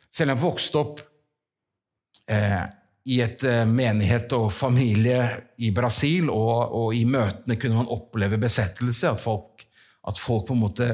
Selv 0.07 0.31
om 0.31 0.37
jeg 0.37 0.43
vokste 0.45 0.79
opp 0.79 1.03
eh, 2.31 2.63
i 3.05 3.19
et 3.21 3.43
eh, 3.45 3.63
menighet 3.69 4.33
og 4.33 4.47
familie 4.53 5.21
i 5.61 5.69
Brasil, 5.75 6.29
og, 6.33 6.71
og, 6.73 6.87
i 6.97 7.03
møtene 7.05 7.57
kunne 7.61 7.83
man 7.83 7.91
oppleve 7.93 8.39
besettelse, 8.41 9.11
at 9.11 9.21
folk, 9.21 9.65
at 10.09 10.21
folk, 10.21 10.47
på 10.47 10.55
en 10.55 10.63
måte 10.63 10.89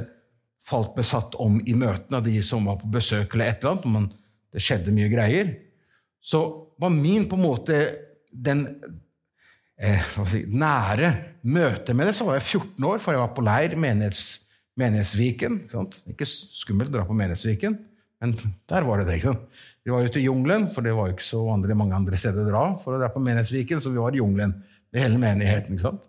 falt 0.61 0.91
besatt 0.95 1.37
om 1.41 1.57
i 1.65 1.75
møtene 1.75 2.19
av 2.19 2.27
de 2.27 2.35
som 2.45 2.67
var 2.67 2.81
på 2.81 2.91
besøk 2.91 3.33
eller 3.33 3.51
et 3.51 3.63
eller 3.63 3.77
annet. 3.77 3.89
Men 3.95 4.09
det 4.51 4.63
skjedde 4.63 4.93
mye 4.95 5.09
greier. 5.11 5.55
Så 6.21 6.43
var 6.81 6.93
min 6.93 7.25
på 7.29 7.39
en 7.39 7.45
måte 7.45 7.79
den 8.31 8.65
eh, 9.81 10.11
si, 10.29 10.43
nære 10.51 11.13
møtet 11.41 11.95
med 11.97 12.11
det, 12.11 12.15
så 12.17 12.27
var 12.27 12.37
jeg 12.37 12.49
14 12.59 12.89
år, 12.91 13.01
for 13.01 13.15
jeg 13.15 13.23
var 13.23 13.35
på 13.37 13.45
leir, 13.47 13.77
menighets, 13.79 14.39
Menighetsviken. 14.79 15.57
Ikke, 15.67 15.81
ikke 16.13 16.25
skummelt 16.27 16.93
å 16.93 16.95
dra 16.95 17.03
på 17.03 17.15
Menighetsviken, 17.17 17.73
men 18.21 18.35
der 18.69 18.85
var 18.85 19.01
det 19.01 19.07
det. 19.09 19.17
ikke 19.17 19.33
sant? 19.33 19.61
Vi 19.81 19.89
var 19.89 20.05
ute 20.05 20.21
i 20.21 20.27
jungelen, 20.27 20.67
for 20.69 20.85
det 20.85 20.93
var 20.93 21.09
jo 21.09 21.15
ikke 21.15 21.25
så 21.25 21.41
andre, 21.49 21.75
mange 21.77 21.97
andre 21.97 22.19
steder 22.19 22.43
å 22.43 22.49
dra 22.51 22.65
for 22.77 22.93
å 22.93 23.01
dra 23.01 23.09
på 23.09 23.21
Menighetsviken, 23.23 23.81
så 23.81 23.89
vi 23.89 24.01
var 24.01 24.13
i 24.13 24.21
jungelen 24.21 24.53
med 24.93 25.01
hele 25.01 25.17
menigheten. 25.21 25.73
ikke 25.73 25.87
sant? 25.87 26.05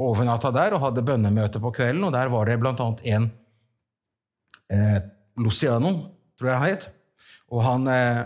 Og 0.00 0.14
overnatta 0.14 0.52
der 0.56 0.76
og 0.76 0.86
hadde 0.86 1.04
bønnemøte 1.04 1.60
på 1.60 1.74
kvelden, 1.76 2.06
og 2.08 2.14
der 2.16 2.32
var 2.32 2.48
det 2.48 2.56
blant 2.62 2.80
annet 2.80 3.02
en 3.12 3.26
eh, 4.72 5.00
Luciano, 5.40 5.92
tror 6.40 6.48
jeg 6.48 6.62
han 6.62 6.70
het. 6.70 6.86
Og 7.52 7.60
han, 7.66 7.84
eh, 7.92 8.22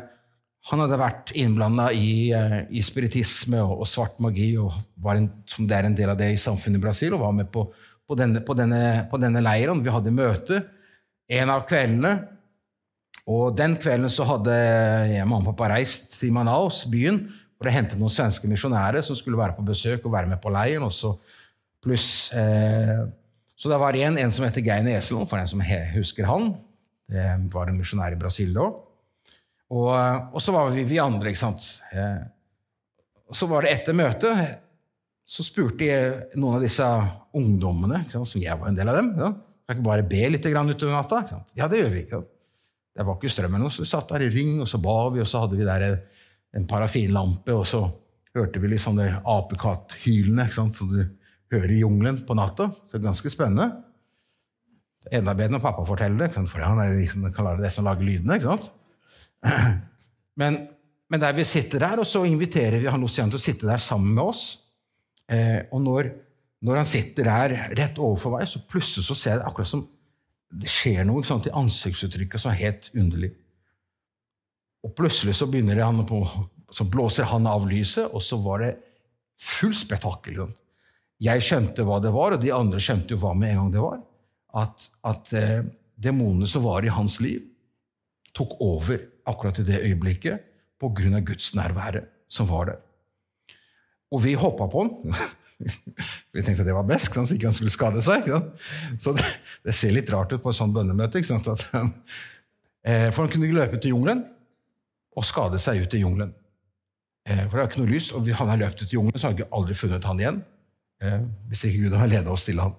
han 0.71 0.85
hadde 0.85 1.00
vært 1.00 1.33
innblanda 1.41 1.88
i, 1.91 2.31
eh, 2.37 2.61
i, 2.71 2.85
spiritisme 2.87 3.64
og, 3.64 3.81
og, 3.81 3.91
svart 3.91 4.21
magi, 4.23 4.53
og 4.61 4.76
var 5.03 5.19
en, 5.19 5.26
som 5.50 5.67
det 5.67 5.81
er 5.81 5.88
en 5.88 5.99
del 5.99 6.12
av 6.12 6.21
det 6.21 6.31
i 6.37 6.38
samfunnet 6.41 6.79
i 6.79 6.85
Brasil, 6.85 7.17
og 7.17 7.25
var 7.25 7.35
med 7.35 7.50
på, 7.50 7.67
på, 8.07 8.19
denne, 8.21 8.45
denne, 8.61 8.85
på 9.11 9.19
denne 9.19 9.43
leiren. 9.43 9.83
Vi 9.83 9.91
hadde 9.91 10.14
møte 10.14 10.62
en 11.35 11.50
av 11.50 11.67
kveldene. 11.67 12.14
Og 13.31 13.54
Den 13.57 13.78
kvelden 13.81 14.12
så 14.12 14.26
hadde 14.28 14.54
jeg 15.09 15.25
mamma 15.25 15.40
og 15.40 15.54
pappa 15.54 15.71
reist 15.73 16.19
til 16.19 16.33
Manaus, 16.37 16.83
byen, 16.90 17.23
for 17.57 17.71
å 17.71 17.73
hente 17.73 17.97
noen 17.97 18.12
svenske 18.12 18.49
misjonærer 18.50 19.04
som 19.07 19.16
skulle 19.16 19.40
være 19.40 19.57
på 19.57 19.64
besøk 19.64 20.04
og 20.04 20.12
være 20.12 20.28
med 20.35 20.43
på 20.43 20.52
leiren. 20.52 20.85
også 20.85 21.14
pluss 21.85 22.33
eh, 22.37 23.04
Så 23.57 23.71
det 23.71 23.78
var 23.81 23.97
igjen 23.97 24.19
en 24.21 24.33
som 24.33 24.45
heter 24.45 24.64
Geir 24.64 24.85
Neselund, 24.85 25.28
for 25.31 25.40
en 25.40 25.49
som 25.49 25.62
husker 25.95 26.28
han. 26.28 26.52
Det 27.09 27.25
var 27.52 27.71
en 27.71 27.78
misjonær 27.78 28.12
i 28.12 28.21
Brasil 28.21 28.52
da. 28.57 28.69
Og, 29.75 29.88
og, 29.88 30.40
så 30.43 30.52
var 30.52 30.69
vi 30.75 30.85
vi 30.85 31.00
andre, 31.00 31.33
ikke 31.33 31.40
sant. 31.40 31.64
Eh, 31.97 32.21
så 33.33 33.49
var 33.49 33.64
det 33.64 33.73
etter 33.73 33.97
møtet 33.97 34.61
så 35.25 35.40
spurte 35.40 35.87
jeg 35.88 36.37
noen 36.37 36.59
av 36.59 36.64
disse 36.64 36.85
ungdommene, 37.35 38.02
sant, 38.12 38.28
som 38.28 38.43
jeg 38.43 38.61
var 38.61 38.69
en 38.69 38.76
del 38.76 38.90
av 38.93 38.99
dem 38.99 39.07
ja, 39.16 39.31
Kan 39.64 39.78
ikke 39.78 39.87
bare 39.87 40.04
be 40.04 40.26
litt 40.28 40.45
utover 40.45 40.93
natta? 40.93 41.23
Ja, 41.57 41.69
det 41.71 41.81
gjør 41.81 41.93
vi. 41.95 42.02
ikke 42.04 42.19
sant? 42.19 42.34
Det 42.94 43.04
var 43.06 43.18
ikke 43.18 43.32
strømmen, 43.32 43.66
så 43.74 43.82
vi 43.82 43.90
satt 43.90 44.12
der 44.12 44.22
i 44.26 44.30
ring, 44.30 44.60
og 44.62 44.68
så 44.70 44.78
ba 44.82 44.96
vi, 45.10 45.22
og 45.22 45.28
så 45.28 45.42
hadde 45.42 45.58
vi 45.58 45.66
der 45.66 45.86
en 46.54 46.66
parafinlampe, 46.70 47.54
og 47.54 47.66
så 47.66 47.82
hørte 48.34 48.60
vi 48.62 48.70
litt 48.70 48.82
sånne 48.82 49.08
apekatthylene 49.30 50.46
som 50.54 50.70
du 50.70 51.00
hører 51.54 51.72
i 51.74 51.80
jungelen 51.82 52.20
på 52.26 52.36
natta. 52.38 52.70
Så 52.86 52.96
det 52.96 53.02
er 53.02 53.08
ganske 53.08 53.32
spennende. 53.32 53.68
Enda 55.12 55.34
bedre 55.36 55.56
når 55.56 55.64
pappa 55.64 55.84
forteller 55.86 56.24
det, 56.26 56.46
for 56.50 56.64
han 56.64 56.80
er 56.82 56.94
liksom, 56.96 57.26
kan 57.34 57.50
det 57.52 57.66
det 57.66 57.72
som 57.74 57.86
lager 57.86 58.06
lydene. 58.06 58.38
ikke 58.38 58.54
sant? 58.54 58.70
Men, 60.40 60.56
men, 61.06 61.20
der 61.22 61.34
vi 61.36 61.44
sitter 61.46 61.78
der, 61.78 62.00
og 62.02 62.06
så 62.10 62.24
inviterer 62.26 62.80
vi 62.82 62.88
han 62.90 62.98
Lucian 62.98 63.28
til 63.30 63.38
å 63.38 63.42
sitte 63.44 63.68
der 63.68 63.78
sammen 63.78 64.16
med 64.16 64.32
oss. 64.32 64.40
Eh, 65.30 65.60
og 65.70 65.84
når, 65.84 66.08
når, 66.66 66.80
han 66.80 66.88
sitter 66.90 67.28
der 67.28 67.54
rett 67.78 68.00
overfor 68.02 68.34
meg, 68.34 68.48
så 68.50 68.58
plutselig 68.66 69.06
så 69.06 69.14
ser 69.14 69.30
jeg 69.30 69.42
det 69.44 69.46
akkurat 69.46 69.70
som 69.70 69.84
det 70.54 70.70
skjer 70.70 71.06
noe 71.08 71.25
sant, 71.26 71.49
i 71.49 71.54
ansiktsuttrykket 71.54 72.40
som 72.40 72.52
er 72.52 72.61
helt 72.62 72.90
underlig. 72.94 73.32
Og 74.84 74.92
plutselig 74.96 75.37
så 75.38 75.49
på, 75.49 76.18
så 76.70 76.84
blåser 76.84 77.30
han 77.30 77.46
av 77.49 77.66
lyset, 77.68 78.11
og 78.12 78.23
så 78.23 78.38
var 78.42 78.62
det 78.62 78.73
full 79.40 79.75
spetakkel. 79.75 80.44
Jeg 81.23 81.42
skjønte 81.42 81.87
hva 81.87 82.00
det 82.02 82.12
var, 82.14 82.37
og 82.37 82.42
de 82.42 82.52
andre 82.54 82.80
skjønte 82.82 83.14
jo 83.14 83.20
hva 83.23 83.32
med 83.34 83.54
en 83.54 83.62
gang 83.62 83.73
det 83.75 83.84
var. 83.84 84.00
At, 84.54 84.88
at 85.02 85.32
eh, 85.34 85.64
demonene 85.96 86.46
som 86.50 86.66
var 86.66 86.84
i 86.84 86.92
hans 86.92 87.18
liv, 87.25 87.42
tok 88.34 88.58
over 88.62 89.00
akkurat 89.30 89.61
i 89.62 89.66
det 89.66 89.80
øyeblikket 89.87 90.50
på 90.80 90.90
grunn 90.94 91.16
av 91.16 91.25
Guds 91.26 91.52
nærvære 91.56 92.04
som 92.28 92.49
var 92.50 92.68
der. 92.70 92.80
Og 94.14 94.23
vi 94.26 94.34
hoppa 94.38 94.68
på 94.70 94.84
han. 94.84 95.14
Vi 96.34 96.42
tenkte 96.42 96.66
det 96.66 96.75
var 96.75 96.87
best, 96.88 97.14
så 97.14 97.25
ikke 97.34 97.49
han 97.49 97.56
skulle 97.56 97.73
skade 97.73 98.02
seg. 98.04 98.28
Så 99.00 99.14
det, 99.16 99.26
det, 99.64 99.75
ser 99.76 99.94
litt 99.94 100.11
rart 100.12 100.32
ut 100.34 100.42
på 100.42 100.52
et 100.52 100.58
sånt 100.58 100.75
bønnemøte. 100.75 101.23
Han, 101.73 101.92
eh, 102.84 103.11
for 103.11 103.25
han 103.25 103.32
kunne 103.32 103.49
ikke 103.49 103.61
løpe 103.61 103.78
ut 103.78 103.87
i 103.87 103.92
jungelen 103.94 104.25
og 105.14 105.26
skade 105.26 105.61
seg 105.62 105.84
ut 105.84 105.94
i 105.94 106.02
jungelen. 106.02 106.34
Eh, 107.28 107.44
for 107.46 107.56
det 107.56 107.62
er 107.62 107.70
ikke 107.70 107.82
noe 107.84 107.92
lys, 107.92 108.11
og 108.12 108.28
han 108.40 108.50
har 108.52 108.61
løpt 108.61 108.82
ut 108.82 108.90
i 108.90 108.99
jungelen, 108.99 109.20
så 109.20 109.30
har 109.30 109.38
vi 109.38 109.46
aldri 109.56 109.76
funnet 109.78 110.08
han 110.08 110.20
igjen. 110.20 110.40
Eh, 111.04 111.20
hvis 111.50 111.66
ikke 111.68 111.87
Gud 111.87 111.99
har 111.99 112.11
leda 112.11 112.34
oss 112.34 112.46
til 112.49 112.61
han. 112.62 112.75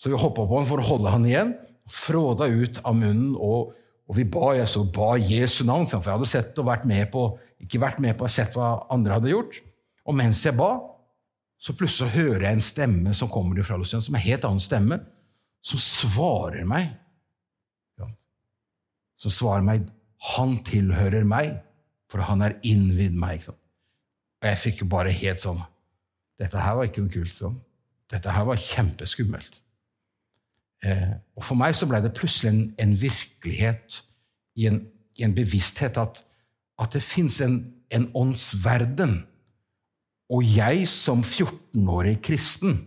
Så 0.00 0.10
vi 0.10 0.20
hoppa 0.20 0.46
på 0.46 0.58
han 0.58 0.68
for 0.68 0.82
å 0.82 0.86
holde 0.86 1.12
han 1.12 1.26
igjen, 1.28 1.54
fråda 1.90 2.48
ut 2.48 2.80
av 2.86 2.96
munnen, 2.96 3.34
og, 3.36 3.74
og 4.08 4.16
vi 4.16 4.24
ba, 4.28 4.54
jeg 4.56 4.70
så 4.70 4.84
ba 4.88 5.14
Jesu 5.20 5.62
navn. 5.68 5.86
For 5.90 6.00
jeg 6.00 6.16
hadde 6.16 6.30
sett 6.30 6.62
og 6.62 6.70
vært 6.70 6.86
med 6.88 7.10
på, 7.12 7.28
ikke 7.64 7.82
vært 7.82 8.00
med 8.04 8.16
på, 8.20 8.28
sett 8.32 8.56
hva 8.56 8.76
andre 8.92 9.18
hadde 9.18 9.32
gjort. 9.34 9.60
Og 10.08 10.16
mens 10.16 10.42
jeg 10.44 10.56
ba, 10.56 10.72
så 11.64 11.72
plutselig 11.72 12.12
hører 12.12 12.44
jeg 12.44 12.58
en 12.58 12.64
stemme 12.64 13.14
som 13.16 13.30
kommer 13.32 13.64
fra 13.64 13.78
Lucian, 13.80 14.02
som 14.04 14.14
er 14.14 14.20
en 14.20 14.26
helt 14.26 14.44
annen 14.44 14.60
stemme, 14.60 14.98
som 15.64 15.80
svarer 15.80 16.66
meg. 16.68 16.90
Ja. 18.00 18.10
Som 19.16 19.32
svarer 19.32 19.64
meg 19.64 19.88
'Han 20.24 20.64
tilhører 20.64 21.24
meg, 21.24 21.60
for 22.08 22.20
han 22.20 22.42
er 22.42 22.58
innvidd 22.62 23.12
meg'. 23.12 23.48
Og 23.48 24.48
jeg 24.48 24.58
fikk 24.58 24.80
jo 24.80 24.86
bare 24.86 25.12
helt 25.12 25.40
sånn 25.40 25.62
Dette 26.38 26.58
her 26.58 26.74
var 26.74 26.84
ikke 26.84 27.00
noe 27.00 27.12
kult. 27.12 27.34
sånn. 27.34 27.60
Dette 28.10 28.30
her 28.30 28.44
var 28.44 28.56
kjempeskummelt. 28.56 29.60
Eh, 30.82 31.14
og 31.36 31.44
for 31.44 31.54
meg 31.54 31.74
så 31.74 31.86
ble 31.86 32.00
det 32.02 32.14
plutselig 32.16 32.50
en, 32.50 32.74
en 32.78 32.96
virkelighet 33.00 34.02
i 34.56 34.66
en, 34.66 34.80
i 35.16 35.22
en, 35.22 35.34
bevissthet 35.34 35.96
at, 35.96 36.24
at 36.78 36.92
det 36.92 37.02
fins 37.02 37.40
en, 37.40 37.72
en 37.90 38.10
åndsverden 38.14 39.26
og 40.34 40.42
jeg 40.42 40.86
som 40.90 41.22
14-årig 41.22 42.16
kristen, 42.24 42.78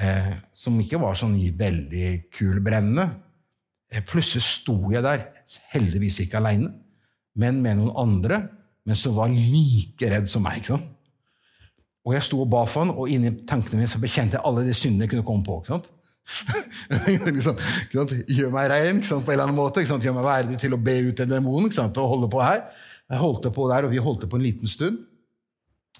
eh, 0.00 0.32
som 0.52 0.78
ikke 0.82 1.00
var 1.00 1.16
sånn 1.18 1.36
veldig 1.56 2.08
kulbrennende 2.34 3.06
eh, 3.92 4.02
Plutselig 4.04 4.44
sto 4.44 4.76
jeg 4.92 5.04
der, 5.04 5.28
heldigvis 5.72 6.22
ikke 6.24 6.40
aleine, 6.42 6.72
men 7.38 7.62
med 7.64 7.78
noen 7.78 7.96
andre, 8.02 8.42
men 8.84 8.98
som 8.98 9.16
var 9.16 9.32
like 9.32 10.10
redd 10.10 10.28
som 10.28 10.44
meg. 10.44 10.60
ikke 10.60 10.74
sant? 10.74 10.90
Og 12.02 12.16
jeg 12.16 12.26
sto 12.26 12.40
og 12.42 12.50
ba 12.50 12.64
for 12.66 12.82
han, 12.82 12.92
og 12.98 13.10
inni 13.12 13.30
tankene 13.48 13.78
mine 13.78 13.90
så 13.90 14.00
bekjente 14.02 14.36
jeg 14.36 14.44
alle 14.48 14.64
de 14.66 14.74
syndene 14.74 15.06
jeg 15.06 15.12
kunne 15.14 15.26
komme 15.28 15.46
på. 15.46 15.60
ikke 15.62 15.76
sant? 15.76 15.92
liksom, 17.36 17.60
Gjør 17.94 18.50
meg 18.54 18.68
rein 18.72 19.00
på 19.06 19.14
en 19.20 19.22
eller 19.22 19.44
annen 19.46 19.58
måte. 19.58 19.84
Gjør 19.86 20.16
meg 20.18 20.26
verdig 20.26 20.58
til 20.58 20.74
å 20.74 20.80
be 20.82 20.96
ut 21.06 21.22
den 21.22 21.30
demonen 21.30 21.70
og 21.70 22.10
holde 22.16 22.30
på 22.32 22.42
her. 22.42 22.66
Jeg 23.12 23.22
holdt 23.22 23.48
på 23.54 23.68
der, 23.70 23.86
og 23.86 23.94
Vi 23.94 24.02
holdt 24.02 24.26
på 24.26 24.40
en 24.40 24.44
liten 24.44 24.70
stund 24.70 24.98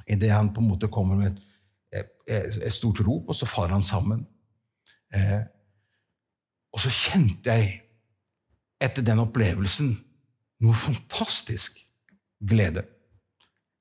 idet 0.06 0.32
han 0.32 0.52
på 0.54 0.62
en 0.62 0.70
måte 0.72 0.90
kommer 0.92 1.18
med 1.18 1.40
et, 1.92 2.72
stort 2.72 3.02
rop, 3.04 3.28
og 3.28 3.36
så 3.36 3.46
faller 3.46 3.76
han 3.76 3.84
sammen. 3.84 4.24
Eh, 5.14 5.42
og 6.72 6.80
så 6.80 6.92
kjente 6.92 7.52
jeg 7.52 7.74
etter 8.82 9.04
den 9.04 9.20
opplevelsen 9.22 9.92
noe 10.62 10.78
fantastisk 10.78 11.80
glede. 12.42 12.84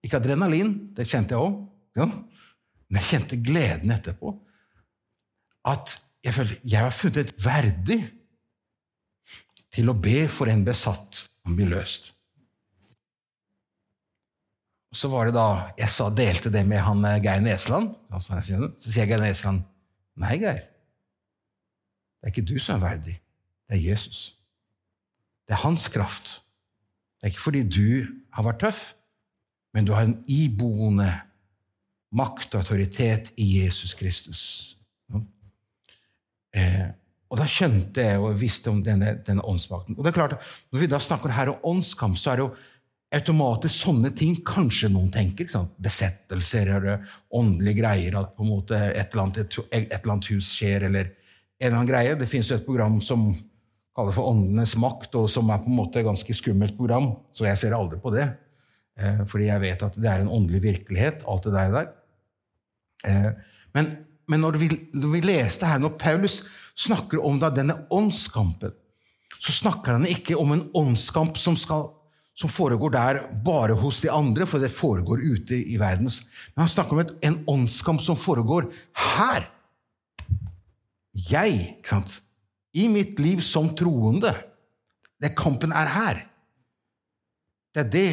Ikke 0.02 0.20
adrenalin, 0.20 0.74
det 0.98 1.08
kjente 1.10 1.36
jeg 1.36 1.46
òg, 1.46 1.60
ja. 1.98 2.08
men 2.08 3.00
jeg 3.00 3.10
kjente 3.10 3.42
gleden 3.42 3.94
etterpå. 3.94 4.34
At 5.70 5.96
jeg 6.26 6.36
følte 6.36 6.58
jeg 6.74 6.86
var 6.86 6.96
funnet 6.96 7.36
verdig 7.42 8.00
til 9.72 9.90
å 9.90 9.98
be 9.98 10.26
for 10.30 10.52
en 10.52 10.66
besatt 10.68 11.24
om 11.46 11.54
å 11.54 11.60
bli 11.60 11.70
løst. 11.70 12.12
Og 14.92 14.98
Så 14.98 15.08
var 15.08 15.28
det 15.28 15.36
da, 15.38 15.72
jeg 15.80 15.90
sa, 15.90 16.10
delte 16.12 16.52
det 16.52 16.66
med 16.68 16.84
han 16.84 17.04
eh, 17.08 17.20
Geir 17.24 17.44
Nesland. 17.44 17.94
Så 18.20 18.42
sier 18.92 19.08
Geir 19.08 19.24
Nesland 19.24 19.64
nei, 20.20 20.36
Geir. 20.42 20.66
Det 22.20 22.28
er 22.28 22.34
ikke 22.34 22.50
du 22.52 22.58
som 22.60 22.78
er 22.78 22.84
verdig. 22.84 23.18
Det 23.70 23.78
er 23.78 23.86
Jesus. 23.92 24.36
Det 25.48 25.56
er 25.56 25.64
hans 25.64 25.88
kraft. 25.92 26.42
Det 27.18 27.28
er 27.28 27.34
ikke 27.34 27.48
fordi 27.48 27.64
du 27.64 27.88
har 28.36 28.46
vært 28.46 28.62
tøff, 28.66 28.82
men 29.74 29.88
du 29.88 29.94
har 29.96 30.06
en 30.06 30.20
iboende 30.28 31.10
makt 32.12 32.56
og 32.56 32.66
autoritet 32.66 33.32
i 33.40 33.48
Jesus 33.62 33.96
Kristus. 33.96 34.42
Eh, 36.52 36.90
og 37.32 37.40
da 37.40 37.48
skjønte 37.48 38.04
jeg 38.04 38.20
og 38.20 38.36
visste 38.42 38.74
om 38.74 38.82
denne, 38.84 39.14
denne 39.24 39.46
åndsmakten. 39.48 39.96
Og 39.96 40.04
det 40.04 40.12
er 40.12 40.18
klart, 40.18 40.36
Når 40.72 40.80
vi 40.80 40.88
da 40.92 41.00
snakker 41.00 41.32
her 41.32 41.48
om 41.54 41.78
åndskamp, 41.78 42.18
så 42.18 42.32
er 42.32 42.36
det 42.36 42.44
jo 42.44 42.56
automatisk 43.12 43.76
sånne 43.76 44.14
ting 44.16 44.38
kanskje 44.48 44.90
noen 44.92 45.12
tenker. 45.12 45.50
Besettelser 45.82 46.76
eller 46.78 47.08
åndelige 47.36 47.82
greier. 47.82 48.20
At 48.22 48.36
på 48.38 48.46
en 48.46 48.54
måte 48.54 48.78
et 48.80 49.12
eller, 49.12 49.26
annet, 49.28 49.58
et 49.72 49.98
eller 49.98 50.14
annet 50.16 50.30
hus 50.32 50.54
skjer, 50.56 50.88
eller 50.88 51.12
en 51.12 51.68
eller 51.68 51.78
annen 51.78 51.92
greie. 51.92 52.18
Det 52.20 52.30
fins 52.30 52.52
et 52.56 52.66
program 52.66 53.02
som 53.04 53.30
kaller 53.96 54.16
for 54.16 54.32
Åndenes 54.32 54.78
makt, 54.80 55.18
og 55.20 55.28
som 55.30 55.50
er 55.52 55.60
på 55.62 55.70
en 55.70 55.78
måte 55.82 56.00
et 56.00 56.08
ganske 56.08 56.36
skummelt 56.36 56.78
program. 56.78 57.12
Så 57.36 57.46
jeg 57.50 57.60
ser 57.60 57.76
aldri 57.76 58.00
på 58.02 58.14
det. 58.16 58.30
Eh, 59.00 59.24
fordi 59.28 59.50
jeg 59.50 59.64
vet 59.64 59.84
at 59.88 59.98
det 60.00 60.10
er 60.10 60.24
en 60.24 60.32
åndelig 60.32 60.64
virkelighet, 60.64 61.26
alt 61.28 61.48
det 61.48 61.54
der. 61.56 61.92
Eh, 63.08 63.32
men, 63.76 63.92
men 64.32 64.44
når, 64.44 64.60
vi, 64.62 64.70
når, 64.94 65.10
vi, 65.16 65.24
leste 65.26 65.68
her, 65.68 65.82
når 65.82 65.98
Paulus 66.00 66.42
snakker 66.80 67.24
om 67.26 67.40
da 67.42 67.52
denne 67.54 67.76
åndskampen, 67.92 68.76
så 69.42 69.56
snakker 69.56 69.98
han 69.98 70.06
ikke 70.06 70.38
om 70.38 70.54
en 70.54 70.68
åndskamp 70.78 71.40
som, 71.42 71.58
skal, 71.58 71.90
som 72.38 72.50
foregår 72.50 72.94
der 72.94 73.22
bare 73.46 73.76
hos 73.78 74.02
de 74.02 74.10
andre, 74.14 74.48
for 74.48 74.64
det 74.64 74.72
foregår 74.72 75.22
ute 75.22 75.58
i 75.58 75.78
verden. 75.80 76.08
Men 76.56 76.64
han 76.64 76.72
snakker 76.72 76.96
om 76.96 77.04
et, 77.04 77.14
en 77.28 77.40
åndskamp 77.50 78.02
som 78.02 78.18
foregår 78.18 78.70
her. 79.16 79.50
Jeg, 81.14 81.78
ikke 81.82 81.98
sant? 81.98 82.22
i 82.74 82.88
mitt 82.88 83.20
liv 83.20 83.42
som 83.44 83.72
troende. 83.76 84.34
Det 85.22 85.36
kampen 85.38 85.74
er 85.76 85.92
her. 85.92 86.22
Det 87.76 87.86
er 87.86 87.92
det 87.92 88.12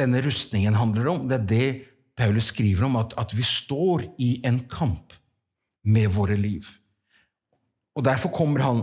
denne 0.00 0.20
rustningen 0.24 0.76
handler 0.78 1.10
om. 1.12 1.28
Det 1.28 1.40
er 1.40 1.48
det 1.48 1.68
Paulus 2.20 2.50
skriver 2.52 2.84
om, 2.88 2.98
at, 3.00 3.14
at 3.20 3.32
vi 3.36 3.44
står 3.46 4.04
i 4.20 4.30
en 4.46 4.60
kamp 4.70 5.14
med 5.84 6.10
våre 6.12 6.36
liv. 6.36 6.66
Og 7.96 8.04
Derfor 8.04 8.32
kommer 8.32 8.64
han 8.64 8.82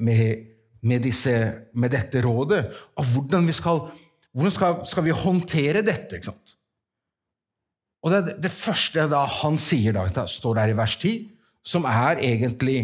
med, 0.00 0.49
med, 0.86 1.02
disse, 1.04 1.34
med 1.74 1.92
dette 1.92 2.22
rådet 2.24 2.62
av 2.98 3.10
hvordan 3.12 3.48
vi 3.48 3.56
skal, 3.56 3.82
hvordan 4.32 4.54
skal, 4.54 4.78
skal 4.88 5.06
vi 5.06 5.16
håndtere 5.16 5.84
dette. 5.86 6.16
ikke 6.16 6.30
sant? 6.30 6.56
Og 8.00 8.14
det, 8.14 8.38
det 8.40 8.52
første 8.52 9.04
da 9.10 9.26
han 9.42 9.58
sier, 9.60 9.96
da, 9.96 10.24
står 10.24 10.56
der 10.62 10.72
i 10.72 10.78
vers 10.78 10.96
10, 10.96 11.18
som 11.66 11.84
er 11.88 12.22
egentlig 12.24 12.78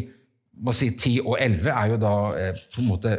må 0.56 0.72
si 0.76 0.90
10 0.92 1.18
og 1.24 1.36
11, 1.40 1.72
er 1.72 1.90
jo 1.92 1.98
da 2.00 2.14
eh, 2.40 2.60
på 2.72 2.82
en 2.82 2.88
måte 2.90 3.16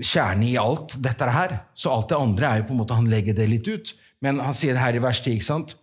kjernen 0.00 0.46
i 0.48 0.56
alt 0.60 0.96
dette 1.02 1.28
her. 1.34 1.56
Så 1.76 1.92
alt 1.92 2.08
det 2.12 2.20
andre 2.20 2.48
er 2.48 2.60
jo 2.60 2.70
på 2.70 2.74
en 2.76 2.80
måte 2.80 2.96
Han 2.96 3.10
legger 3.12 3.36
det 3.36 3.48
litt 3.50 3.68
ut. 3.68 3.92
Men 4.24 4.40
han 4.40 4.56
sier 4.56 4.76
det 4.76 4.82
her 4.84 4.96
i 4.96 5.02
vers 5.04 5.20
10, 5.20 5.36
ikke 5.36 5.48
sant? 5.48 5.76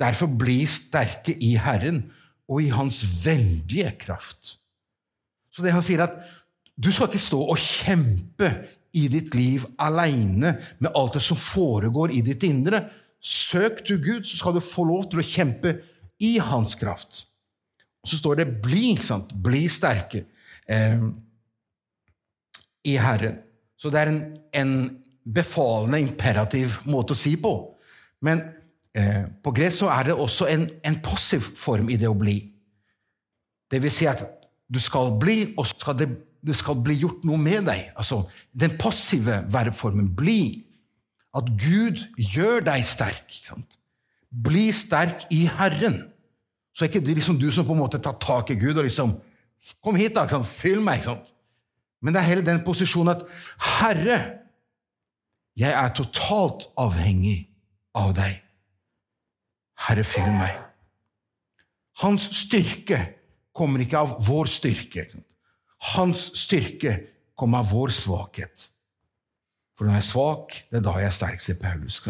Derfor 0.00 0.30
bli 0.30 0.62
sterke 0.66 1.34
i 1.38 1.54
Herren 1.60 2.04
og 2.50 2.62
i 2.62 2.72
Hans 2.74 3.02
veldige 3.24 3.94
kraft. 4.00 4.56
Så 5.54 5.62
det 5.62 5.74
han 5.74 5.84
sier, 5.86 6.02
at 6.02 6.18
du 6.74 6.90
skal 6.92 7.08
ikke 7.08 7.22
stå 7.22 7.38
og 7.38 7.60
kjempe 7.60 8.50
i 8.94 9.06
ditt 9.10 9.34
liv 9.34 9.64
aleine 9.82 10.54
med 10.82 10.90
alt 10.94 11.18
det 11.18 11.22
som 11.22 11.38
foregår 11.38 12.14
i 12.14 12.22
ditt 12.26 12.42
indre. 12.46 12.84
Søk 13.24 13.82
du 13.86 13.96
Gud, 13.98 14.26
så 14.26 14.38
skal 14.38 14.56
du 14.56 14.62
få 14.62 14.86
lov 14.86 15.08
til 15.10 15.22
å 15.22 15.26
kjempe 15.26 15.78
i 16.22 16.36
Hans 16.42 16.74
kraft. 16.78 17.24
Og 18.04 18.10
så 18.10 18.18
står 18.18 18.34
det 18.34 18.62
'bli', 18.62 18.92
ikke 18.94 19.06
sant? 19.06 19.32
Bli 19.42 19.64
sterke 19.68 20.24
eh, 20.68 21.00
i 22.84 22.96
Herren. 22.96 23.38
Så 23.76 23.90
det 23.90 24.00
er 24.00 24.12
en, 24.12 24.38
en, 24.52 25.00
befalende, 25.24 26.02
imperativ 26.04 26.82
måte 26.84 27.14
å 27.14 27.16
si 27.16 27.36
på. 27.40 27.50
Men 28.20 28.42
eh, 28.92 29.24
på 29.40 29.54
gress 29.56 29.78
så 29.80 29.88
er 29.88 30.10
det 30.10 30.16
også 30.20 30.50
en, 30.52 30.66
en, 30.84 30.98
passiv 31.00 31.40
form 31.56 31.88
i 31.88 31.96
det 31.96 32.10
å 32.10 32.18
bli. 32.18 32.36
Det 33.72 33.80
vil 33.80 33.92
si 33.92 34.04
at 34.04 34.20
du 34.68 34.76
skal 34.80 35.16
bli, 35.20 35.54
og 35.56 35.64
så 35.64 35.78
skal 35.78 35.96
det, 35.96 36.10
det 36.44 36.56
skal 36.58 36.80
bli 36.84 36.98
gjort 37.00 37.24
noe 37.24 37.40
med 37.40 37.64
deg. 37.68 37.90
Altså 37.96 38.24
den 38.52 38.76
passive 38.80 39.42
verbformen 39.52 40.12
'bli'. 40.16 40.62
At 41.34 41.48
Gud 41.58 42.04
gjør 42.16 42.62
deg 42.62 42.84
sterk. 42.86 43.32
Bli 44.30 44.68
sterk 44.72 45.26
i 45.34 45.46
Herren. 45.50 46.04
Så 46.74 46.84
er 46.84 46.90
ikke 46.90 47.06
det 47.06 47.16
liksom 47.18 47.38
du 47.38 47.50
som 47.50 47.66
på 47.66 47.74
en 47.74 47.82
måte 47.82 47.98
tar 47.98 48.18
tak 48.22 48.50
i 48.50 48.58
Gud 48.58 48.76
og 48.76 48.84
liksom 48.84 49.16
Kom 49.80 49.96
hit, 49.96 50.12
da! 50.12 50.42
Fyll 50.44 50.82
meg! 50.84 51.00
ikke 51.00 51.08
sant? 51.08 51.30
Men 52.04 52.12
det 52.12 52.20
er 52.20 52.28
hele 52.28 52.44
den 52.44 52.60
posisjonen 52.66 53.14
at 53.14 53.22
Herre, 53.80 54.18
jeg 55.56 55.72
er 55.72 55.94
totalt 55.96 56.66
avhengig 56.76 57.46
av 57.96 58.12
deg. 58.12 58.42
Herre, 59.86 60.04
fyll 60.04 60.28
meg. 60.28 60.58
Hans 62.02 62.26
styrke 62.42 62.98
kommer 63.56 63.80
ikke 63.80 64.02
av 64.02 64.18
vår 64.26 64.50
styrke. 64.52 65.06
Hans 65.92 66.30
styrke 66.38 66.96
kommer 67.36 67.60
av 67.60 67.70
vår 67.74 67.92
svakhet. 67.94 68.68
For 69.74 69.86
når 69.86 69.98
jeg 69.98 70.04
er 70.04 70.08
svak, 70.08 70.56
det 70.70 70.80
er 70.80 70.86
da 70.86 70.96
jeg 71.00 71.10
er 71.10 71.16
sterk, 71.18 71.42
sier 71.44 71.58
Paulus. 71.60 72.00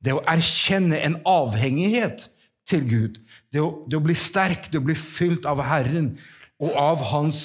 Det 0.00 0.14
å 0.16 0.22
erkjenne 0.28 0.98
en 1.04 1.18
avhengighet 1.28 2.26
til 2.68 2.86
Gud, 2.88 3.18
det 3.52 3.62
å, 3.62 3.72
det 3.90 3.98
å 3.98 4.04
bli 4.04 4.16
sterk, 4.16 4.70
det 4.72 4.80
å 4.80 4.86
bli 4.86 4.96
fylt 4.96 5.46
av 5.48 5.60
Herren 5.68 6.14
og 6.60 6.76
av 6.78 7.04
Hans 7.12 7.42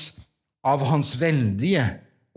av 0.66 0.84
Hans 0.90 1.14
veldige 1.22 1.84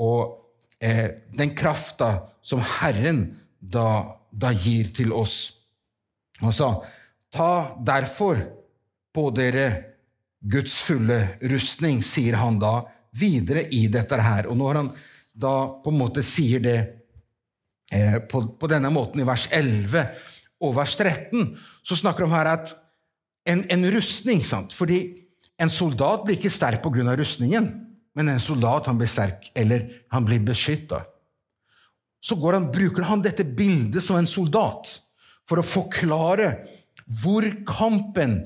og 0.00 0.36
eh, 0.84 1.16
den 1.34 1.54
krafta 1.56 2.28
som 2.44 2.60
Herren 2.60 3.24
da, 3.58 4.18
da, 4.30 4.52
gir 4.52 4.92
til 4.94 5.14
oss. 5.16 5.38
Han 6.42 6.54
sa, 6.54 6.74
ta 7.34 7.74
derfor 7.84 8.44
på 9.16 9.28
dere 9.34 9.68
Guds 10.38 10.76
fulle 10.84 11.18
rustning, 11.50 12.02
sier 12.06 12.38
han 12.38 12.60
da 12.62 12.84
videre 13.18 13.66
i 13.74 13.86
dette 13.92 14.18
her. 14.22 14.48
Og 14.50 14.58
når 14.58 14.82
han 14.82 14.90
da 15.38 15.54
på 15.82 15.92
en 15.92 16.00
måte 16.00 16.24
sier 16.26 16.62
det 16.62 16.78
eh, 17.94 18.18
på, 18.26 18.42
på, 18.58 18.70
denne 18.70 18.90
måten 18.94 19.22
i 19.22 19.26
vers 19.26 19.46
11 19.54 20.02
og 20.64 20.74
vers 20.76 20.96
13, 20.98 21.52
så 21.86 21.98
snakker 21.98 22.26
han 22.26 22.36
her 22.38 22.52
at 22.56 22.72
en, 23.48 23.62
en 23.70 23.90
rustning 23.94 24.42
sant? 24.44 24.74
Fordi 24.74 25.02
en 25.58 25.70
soldat 25.72 26.24
blir 26.24 26.38
ikke 26.38 26.52
sterk 26.52 26.86
av 26.86 27.16
rustningen. 27.18 27.68
Men 28.18 28.32
en 28.32 28.42
soldat 28.42 28.88
han 28.90 28.98
blir 28.98 29.10
sterk, 29.10 29.52
eller 29.54 29.84
han 30.10 30.24
blir 30.26 30.42
beskytta. 30.42 31.04
Så 32.20 32.34
han, 32.50 32.70
bruker 32.74 33.06
han 33.06 33.22
dette 33.22 33.44
bildet 33.44 34.02
som 34.02 34.18
en 34.18 34.26
soldat 34.26 34.90
for 35.46 35.60
å 35.60 35.66
forklare 35.66 36.64
hvor 37.22 37.46
kampen 37.68 38.40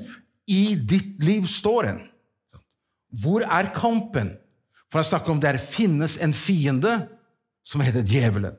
i 0.46 0.74
ditt 0.76 1.22
liv 1.24 1.48
står 1.48 1.88
hen. 1.88 2.02
Hvor 3.22 3.44
er 3.44 3.72
kampen? 3.74 4.35
For 4.92 5.00
han 5.00 5.09
snakker 5.09 5.33
om 5.33 5.40
det 5.40 5.57
finnes 5.64 6.18
en 6.20 6.35
fiende 6.37 7.07
som 7.64 7.81
heter 7.81 8.05
djevelen. 8.05 8.59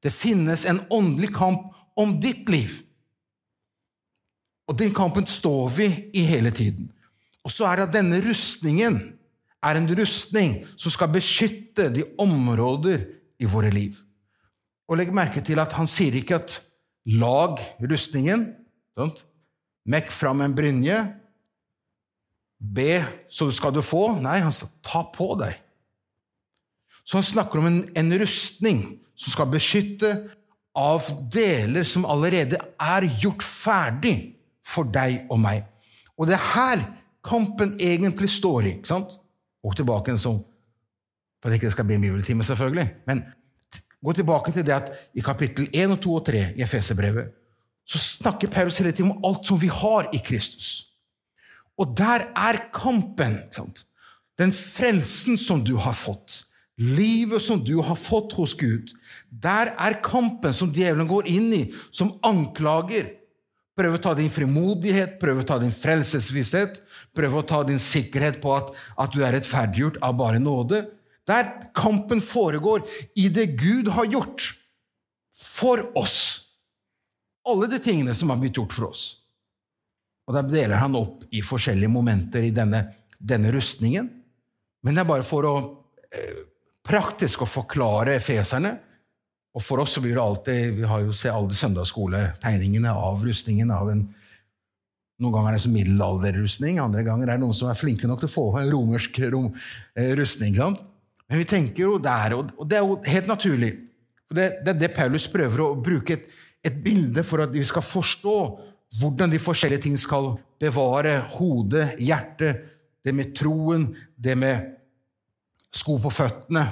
Det 0.00 0.10
finnes 0.14 0.64
en 0.64 0.80
åndelig 0.88 1.34
kamp 1.36 1.74
om 2.00 2.14
ditt 2.20 2.48
liv. 2.48 2.78
Og 4.66 4.78
den 4.80 4.94
kampen 4.96 5.26
står 5.28 5.68
vi 5.76 5.88
i 6.16 6.22
hele 6.24 6.50
tiden. 6.50 6.88
Og 7.44 7.52
så 7.52 7.68
er 7.68 7.76
det 7.76 7.86
at 7.90 7.98
denne 7.98 8.22
rustningen 8.24 8.96
er 9.66 9.78
en 9.78 9.88
rustning 9.98 10.56
som 10.80 10.94
skal 10.94 11.12
beskytte 11.12 11.90
de 11.92 12.06
områder 12.24 13.04
i 13.36 13.48
våre 13.50 13.68
liv. 13.70 13.98
Og 14.88 14.96
legg 14.96 15.12
merke 15.14 15.42
til 15.44 15.60
at 15.60 15.76
han 15.76 15.88
sier 15.90 16.16
ikke 16.16 16.40
at 16.40 16.60
'lag 17.04 17.60
rustningen', 17.82 18.54
sånt. 18.96 19.26
'mekk 19.86 20.10
fram 20.10 20.40
en 20.40 20.54
brynje', 20.54 21.12
'be, 22.60 23.04
så 23.28 23.50
skal 23.50 23.74
du 23.74 23.80
få'. 23.80 24.20
Nei, 24.22 24.38
han 24.40 24.52
sa 24.52 24.66
'ta 24.82 25.02
på 25.12 25.36
deg'. 25.36 25.65
Så 27.06 27.20
han 27.20 27.26
snakker 27.26 27.60
om 27.62 27.68
en, 27.70 27.82
en 27.94 28.18
rustning 28.18 28.82
som 29.16 29.32
skal 29.32 29.50
beskytte 29.52 30.10
av 30.76 31.06
deler 31.32 31.86
som 31.88 32.04
allerede 32.04 32.58
er 32.82 33.06
gjort 33.22 33.44
ferdig 33.46 34.16
for 34.66 34.88
deg 34.92 35.30
og 35.30 35.40
meg. 35.40 35.62
Og 36.18 36.28
det 36.28 36.36
er 36.36 36.50
her 36.52 36.82
kampen 37.26 37.76
egentlig 37.80 38.30
står 38.34 38.66
i. 38.66 38.74
ikke 38.76 38.90
sant? 38.90 39.16
Og 39.64 39.76
tilbake 39.76 40.18
som 40.18 40.42
For 41.42 41.50
at 41.50 41.52
det 41.52 41.60
ikke 41.60 41.70
skal 41.74 41.84
bli 41.84 41.94
en 41.98 42.00
bibeltime, 42.02 42.44
selvfølgelig. 42.44 42.86
Men 43.06 43.20
gå 44.02 44.12
tilbake 44.12 44.52
til 44.52 44.64
det 44.66 44.72
at 44.72 44.88
i 45.14 45.20
kapittel 45.20 45.68
1 45.72 45.90
og 45.90 46.00
2 46.00 46.14
og 46.14 46.24
3 46.26 46.44
i 46.56 46.62
Efeserbrevet 46.64 47.28
så 47.86 47.98
snakker 47.98 48.50
Paulus 48.50 48.78
hele 48.78 48.90
tiden 48.90 49.12
om 49.12 49.24
alt 49.24 49.46
som 49.46 49.60
vi 49.62 49.68
har 49.70 50.08
i 50.12 50.18
Kristus. 50.24 50.88
Og 51.78 51.94
der 51.96 52.24
er 52.34 52.58
kampen. 52.74 53.38
Den 54.38 54.52
frelsen 54.52 55.38
som 55.38 55.64
du 55.64 55.76
har 55.76 55.92
fått, 55.92 56.45
livet 56.76 57.42
som 57.42 57.62
du 57.64 57.76
har 57.82 57.96
fått 57.96 58.34
hos 58.36 58.54
Gud. 58.58 58.92
Der 59.30 59.72
er 59.76 60.00
kampen 60.04 60.54
som 60.54 60.72
djevelen 60.72 61.08
går 61.08 61.28
inn 61.32 61.52
i, 61.56 61.62
som 61.90 62.16
anklager, 62.26 63.14
Prøve 63.76 63.98
å 63.98 64.00
ta 64.00 64.14
din 64.16 64.32
frimodighet, 64.32 65.18
prøve 65.20 65.42
å 65.42 65.46
ta 65.46 65.58
din 65.60 65.74
frelsesvisshet, 65.74 66.78
prøve 67.12 67.42
å 67.42 67.44
ta 67.44 67.58
din 67.68 67.80
sikkerhet 67.82 68.38
på 68.40 68.54
at, 68.56 68.70
at 68.96 69.12
du 69.12 69.20
er 69.20 69.36
rettferdiggjort 69.36 69.98
av 70.04 70.16
bare 70.16 70.40
nåde. 70.40 70.80
Der 71.28 71.50
kampen 71.76 72.22
foregår 72.24 72.86
i 73.20 73.28
det 73.28 73.50
Gud 73.60 73.90
har 73.92 74.08
gjort 74.08 74.46
for 75.36 75.84
oss. 75.98 76.18
Alle 77.46 77.68
de 77.68 77.82
tingene 77.84 78.16
som 78.16 78.32
har 78.32 78.40
blitt 78.40 78.56
gjort 78.56 78.72
for 78.72 78.88
oss. 78.88 79.04
Og 80.26 80.34
Da 80.34 80.40
deler 80.42 80.80
han 80.80 80.96
opp 80.96 81.26
i 81.36 81.44
forskjellige 81.44 81.92
momenter 81.92 82.48
i 82.48 82.54
denne, 82.56 82.86
denne 83.20 83.52
rustningen. 83.52 84.08
Men 84.82 84.96
det 84.96 85.04
er 85.04 85.10
bare 85.12 85.26
for 85.26 85.50
å 85.50 85.56
eh, 86.08 86.46
praktisk 86.86 87.42
å 87.44 87.50
forklare 87.50 88.16
efeserne. 88.16 88.76
Og 89.56 89.64
for 89.64 89.80
oss 89.82 89.96
så 89.96 90.02
blir 90.04 90.16
det 90.16 90.20
alltid 90.22 90.74
Vi 90.76 90.84
har 90.84 91.00
jo 91.00 91.14
sett 91.16 91.32
alle 91.32 91.56
søndagsskoletegningene 91.56 92.92
av 92.92 93.24
rustningen 93.24 93.72
av 93.72 93.90
en 93.94 94.06
Noen 95.16 95.32
ganger 95.32 95.48
er 95.48 95.56
det 95.56 95.62
som 95.64 95.72
middelalderrustning, 95.72 96.76
andre 96.76 97.00
ganger 97.00 97.30
er 97.30 97.38
det 97.38 97.40
noen 97.40 97.56
som 97.56 97.70
er 97.70 97.78
flinke 97.78 98.04
nok 98.04 98.18
til 98.20 98.28
å 98.28 98.34
få 98.34 98.42
en 98.60 98.66
romersk 98.68 99.16
rom, 99.32 99.46
eh, 99.96 100.10
rustning. 100.12 100.52
Sant? 100.58 100.82
Men 101.24 101.40
vi 101.40 101.46
tenker 101.48 101.86
jo 101.86 101.94
der, 101.96 102.34
og 102.36 102.68
det 102.68 102.76
er 102.76 102.84
jo 102.84 102.98
helt 103.00 103.30
naturlig. 103.30 103.70
Det, 104.28 104.60
det 104.60 104.74
er 104.74 104.82
det 104.82 104.90
Paulus 104.92 105.24
prøver 105.32 105.62
å 105.64 105.70
bruke 105.80 106.18
et, 106.18 106.28
et 106.60 106.76
bilde 106.84 107.24
for 107.24 107.46
at 107.46 107.54
vi 107.54 107.64
skal 107.64 107.80
forstå 107.80 108.36
hvordan 109.00 109.32
de 109.32 109.40
forskjellige 109.40 109.86
ting 109.86 109.96
skal 109.96 110.34
bevare 110.60 111.16
hodet, 111.38 111.94
hjertet, 111.96 112.60
det 113.00 113.16
med 113.16 113.32
troen, 113.38 113.88
det 114.20 114.36
med 114.36 114.75
sko 115.76 115.98
på 116.02 116.12
føttene, 116.12 116.64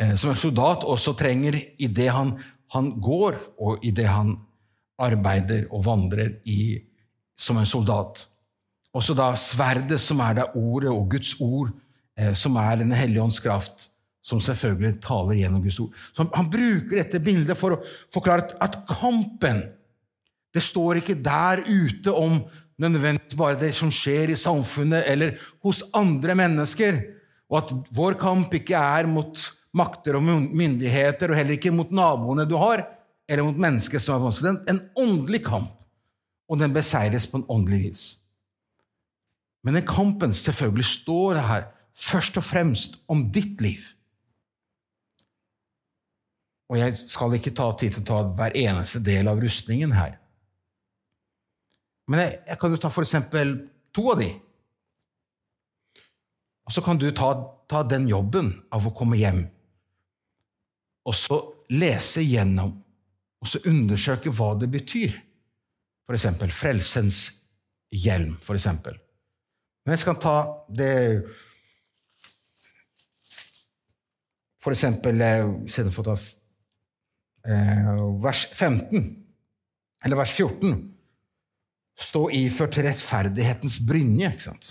eh, 0.00 0.14
som 0.16 0.32
en 0.32 0.40
soldat 0.40 0.84
også 0.88 1.14
trenger 1.18 1.58
i 1.78 1.88
det 1.88 2.08
han, 2.12 2.34
han 2.74 2.92
går, 3.00 3.38
og 3.60 3.84
i 3.84 3.92
det 3.94 4.08
han 4.08 4.36
arbeider 5.00 5.66
og 5.74 5.84
vandrer 5.86 6.38
i 6.48 6.78
som 7.38 7.58
en 7.58 7.68
soldat. 7.68 8.26
Også 8.94 9.16
da 9.18 9.32
sverdet, 9.38 9.98
som 10.00 10.22
er 10.22 10.38
det 10.38 10.50
ordet, 10.54 10.92
og 10.92 11.08
Guds 11.10 11.34
ord, 11.42 11.72
eh, 12.18 12.34
som 12.34 12.56
er 12.56 12.76
Den 12.76 12.92
hellige 12.92 13.22
ånds 13.22 13.40
kraft, 13.40 13.90
som 14.22 14.40
selvfølgelig 14.40 15.02
taler 15.02 15.34
gjennom 15.34 15.62
Guds 15.62 15.80
ord. 15.80 15.92
Så 16.14 16.26
han, 16.34 16.50
bruker 16.50 16.96
dette 16.96 17.20
bildet 17.20 17.58
for 17.58 17.76
å 17.76 17.82
forklare 18.12 18.54
at 18.60 18.84
kampen 18.88 19.70
Det 20.54 20.62
står 20.62 21.00
ikke 21.00 21.16
der 21.18 21.64
ute 21.66 22.12
om 22.14 22.36
nødvendigvis 22.78 23.34
bare 23.34 23.58
det 23.58 23.72
som 23.74 23.90
skjer 23.90 24.30
i 24.30 24.38
samfunnet 24.38 25.02
eller 25.10 25.34
hos 25.66 25.82
andre 25.94 26.36
mennesker, 26.38 27.00
og 27.54 27.60
at 27.60 27.72
vår 27.94 28.16
kamp 28.18 28.54
ikke 28.58 28.74
er 28.74 29.06
mot 29.06 29.38
makter 29.78 30.18
og 30.18 30.24
myndigheter, 30.26 31.30
og 31.30 31.38
heller 31.38 31.54
ikke 31.54 31.70
mot 31.74 31.92
naboene 31.94 32.46
du 32.50 32.56
har, 32.58 32.82
eller 33.30 33.46
mot 33.46 33.60
mennesker 33.62 34.02
som 34.02 34.16
er 34.16 34.24
vanskelig. 34.24 34.54
Det 34.58 34.72
er 34.72 34.74
en 34.74 35.04
åndelig 35.04 35.40
kamp, 35.46 35.70
og 36.50 36.58
den 36.58 36.74
beseires 36.74 37.28
på 37.30 37.38
en 37.38 37.46
åndelig 37.50 37.80
vis. 37.84 38.04
Men 39.64 39.78
den 39.78 39.86
kampen 39.86 40.34
selvfølgelig 40.34 40.88
står 40.90 41.40
her 41.46 41.68
først 41.94 42.36
og 42.42 42.44
fremst 42.44 42.98
om 43.08 43.22
ditt 43.32 43.62
liv. 43.62 43.86
Og 46.72 46.80
jeg 46.80 46.98
skal 46.98 47.36
ikke 47.38 47.54
ta 47.54 47.70
tid 47.78 47.94
til 47.94 48.02
å 48.02 48.08
ta 48.08 48.18
hver 48.34 48.56
eneste 48.58 48.98
del 49.04 49.30
av 49.30 49.38
rustningen 49.40 49.94
her. 49.94 50.18
Men 52.10 52.24
jeg, 52.24 52.38
jeg 52.50 52.60
kan 52.60 52.74
jo 52.74 52.82
ta 52.82 52.90
for 52.92 53.06
eksempel 53.06 53.54
to 53.94 54.10
av 54.10 54.20
de. 54.20 54.32
Og 56.64 56.72
så 56.72 56.82
kan 56.84 56.98
du 57.00 57.10
ta, 57.12 57.34
ta 57.68 57.82
den 57.86 58.08
jobben 58.08 58.50
av 58.72 58.86
å 58.86 58.94
komme 58.96 59.18
hjem 59.20 59.44
og 61.04 61.16
så 61.16 61.38
lese 61.72 62.24
gjennom 62.24 62.72
og 63.44 63.48
så 63.50 63.60
undersøke 63.68 64.32
hva 64.32 64.54
det 64.56 64.70
betyr. 64.72 65.16
For 66.04 66.16
eksempel 66.16 66.52
frelsens 66.52 67.18
hjelm, 67.92 68.38
for 68.44 68.56
eksempel. 68.56 68.96
Men 69.84 69.94
jeg 69.94 70.04
skal 70.06 70.20
ta 70.20 70.36
det 70.72 70.94
For 74.64 74.72
eksempel 74.72 75.20
istedenfor 75.68 76.06
eh, 76.08 76.22
eh, 77.52 77.98
vers 78.24 78.46
15, 78.48 79.02
eller 80.06 80.16
vers 80.16 80.32
14 80.32 80.78
Stå 82.00 82.22
iført 82.32 82.78
rettferdighetens 82.80 83.76
brynje. 83.84 84.30
ikke 84.32 84.46
sant? 84.46 84.70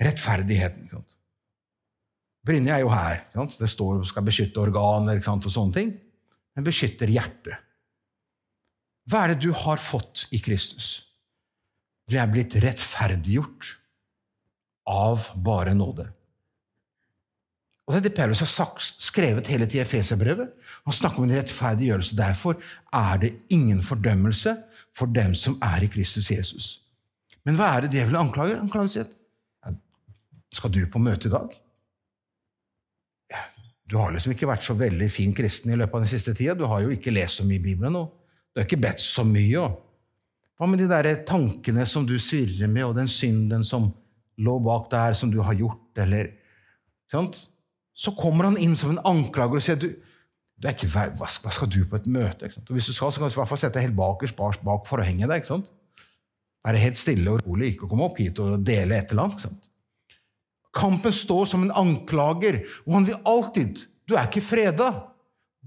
Rettferdigheten. 0.00 0.88
Brynja 2.46 2.78
er 2.78 2.84
jo 2.84 2.92
her. 2.92 3.24
Det 3.34 3.68
står 3.68 4.04
skal 4.08 4.24
beskytte 4.24 4.62
organer 4.62 5.20
og 5.20 5.50
sånne 5.50 5.76
ting. 5.76 5.90
Men 6.56 6.66
beskytter 6.66 7.10
hjertet. 7.12 7.58
Hva 9.10 9.24
er 9.24 9.34
det 9.34 9.44
du 9.44 9.52
har 9.56 9.80
fått 9.82 10.26
i 10.34 10.40
Kristus? 10.42 11.02
Du 12.10 12.16
er 12.18 12.30
blitt 12.30 12.56
rettferdiggjort 12.62 13.74
av 14.90 15.28
bare 15.44 15.74
nåde. 15.76 16.08
Og 17.86 17.94
Det 17.94 17.98
er 17.98 18.06
det 18.06 18.16
Paulus 18.16 18.42
har 18.44 18.76
skrevet 18.78 19.48
hele 19.50 19.66
tida 19.66 19.82
i 19.82 19.86
Efeserbrevet. 19.86 20.52
Han 20.86 20.94
snakker 20.94 21.22
om 21.22 21.26
en 21.26 21.36
rettferdiggjørelse. 21.40 22.16
Derfor 22.16 22.60
er 22.94 23.18
det 23.18 23.32
ingen 23.50 23.82
fordømmelse 23.82 24.54
for 24.94 25.10
dem 25.10 25.34
som 25.34 25.58
er 25.62 25.82
i 25.82 25.90
Kristus 25.90 26.30
Jesus. 26.30 26.68
Men 27.44 27.58
hva 27.58 27.72
er 27.74 27.84
det 27.84 27.96
djevelen 27.96 28.20
anklager? 28.20 28.60
Han 28.60 28.70
klager 28.70 28.92
seg 28.94 29.08
skal 30.54 30.72
du 30.74 30.82
på 30.90 31.02
møte 31.02 31.28
i 31.28 31.32
dag? 31.32 31.52
Du 33.90 33.96
har 33.98 34.12
liksom 34.14 34.34
ikke 34.34 34.48
vært 34.50 34.66
så 34.66 34.76
veldig 34.78 35.08
fin 35.10 35.32
kristen 35.34 35.72
i 35.74 35.78
løpet 35.78 35.96
av 35.96 36.04
den 36.04 36.10
siste 36.12 36.34
tida. 36.38 36.54
Du 36.54 36.66
har 36.70 36.84
jo 36.84 36.92
ikke 36.94 37.14
lest 37.14 37.40
så 37.40 37.46
mye 37.46 37.58
i 37.58 37.64
Bibelen, 37.64 37.96
og 37.98 38.12
du 38.52 38.60
har 38.60 38.68
ikke 38.68 38.82
bedt 38.84 39.02
så 39.02 39.24
mye. 39.26 39.64
Hva 40.58 40.68
med 40.70 40.82
de 40.82 40.86
der 40.90 41.08
tankene 41.26 41.86
som 41.88 42.06
du 42.06 42.14
svirrer 42.22 42.70
med, 42.70 42.84
og 42.86 42.94
den 42.98 43.10
synden 43.10 43.64
som 43.66 43.88
lå 44.40 44.58
bak 44.62 44.86
der, 44.92 45.16
som 45.18 45.32
du 45.32 45.40
har 45.42 45.58
gjort, 45.58 45.82
eller 46.04 46.30
sant? 47.10 47.48
Så 47.98 48.14
kommer 48.16 48.46
han 48.46 48.60
inn 48.62 48.76
som 48.78 48.94
en 48.94 49.02
anklager 49.08 49.58
og 49.58 49.64
sier 49.64 49.80
du, 49.80 49.90
du 50.60 50.68
er 50.68 50.76
ikke, 50.76 50.90
hva, 51.16 51.26
skal 51.28 51.68
du 51.72 51.80
på 51.88 51.98
et 51.98 52.06
møte? 52.06 52.50
Og 52.62 52.76
Hvis 52.76 52.92
du 52.92 52.94
skal, 52.94 53.10
så 53.10 53.20
kan 53.20 53.32
du 53.32 53.34
i 53.34 53.40
hvert 53.40 53.50
fall 53.50 53.60
sette 53.60 53.78
deg 53.78 53.88
helt 53.88 53.98
bakerst 53.98 54.38
bak, 54.38 54.86
forhenget 54.88 55.28
der. 55.28 55.40
ikke 55.40 55.50
sant? 55.50 55.72
Være 56.62 56.82
helt 56.84 57.00
stille 57.00 57.32
og 57.32 57.42
rolig, 57.46 57.72
ikke 57.72 57.88
komme 57.88 58.06
opp 58.06 58.20
hit 58.20 58.38
og 58.44 58.60
dele 58.62 59.00
et 59.00 59.14
eller 59.14 59.30
annet. 59.30 59.48
Kampen 60.76 61.14
står 61.14 61.48
som 61.50 61.64
en 61.66 61.74
anklager, 61.74 62.60
og 62.86 62.98
han 62.98 63.08
vil 63.08 63.22
alltid 63.26 63.86
Du 64.06 64.16
er 64.18 64.26
ikke 64.26 64.42
freda. 64.42 64.88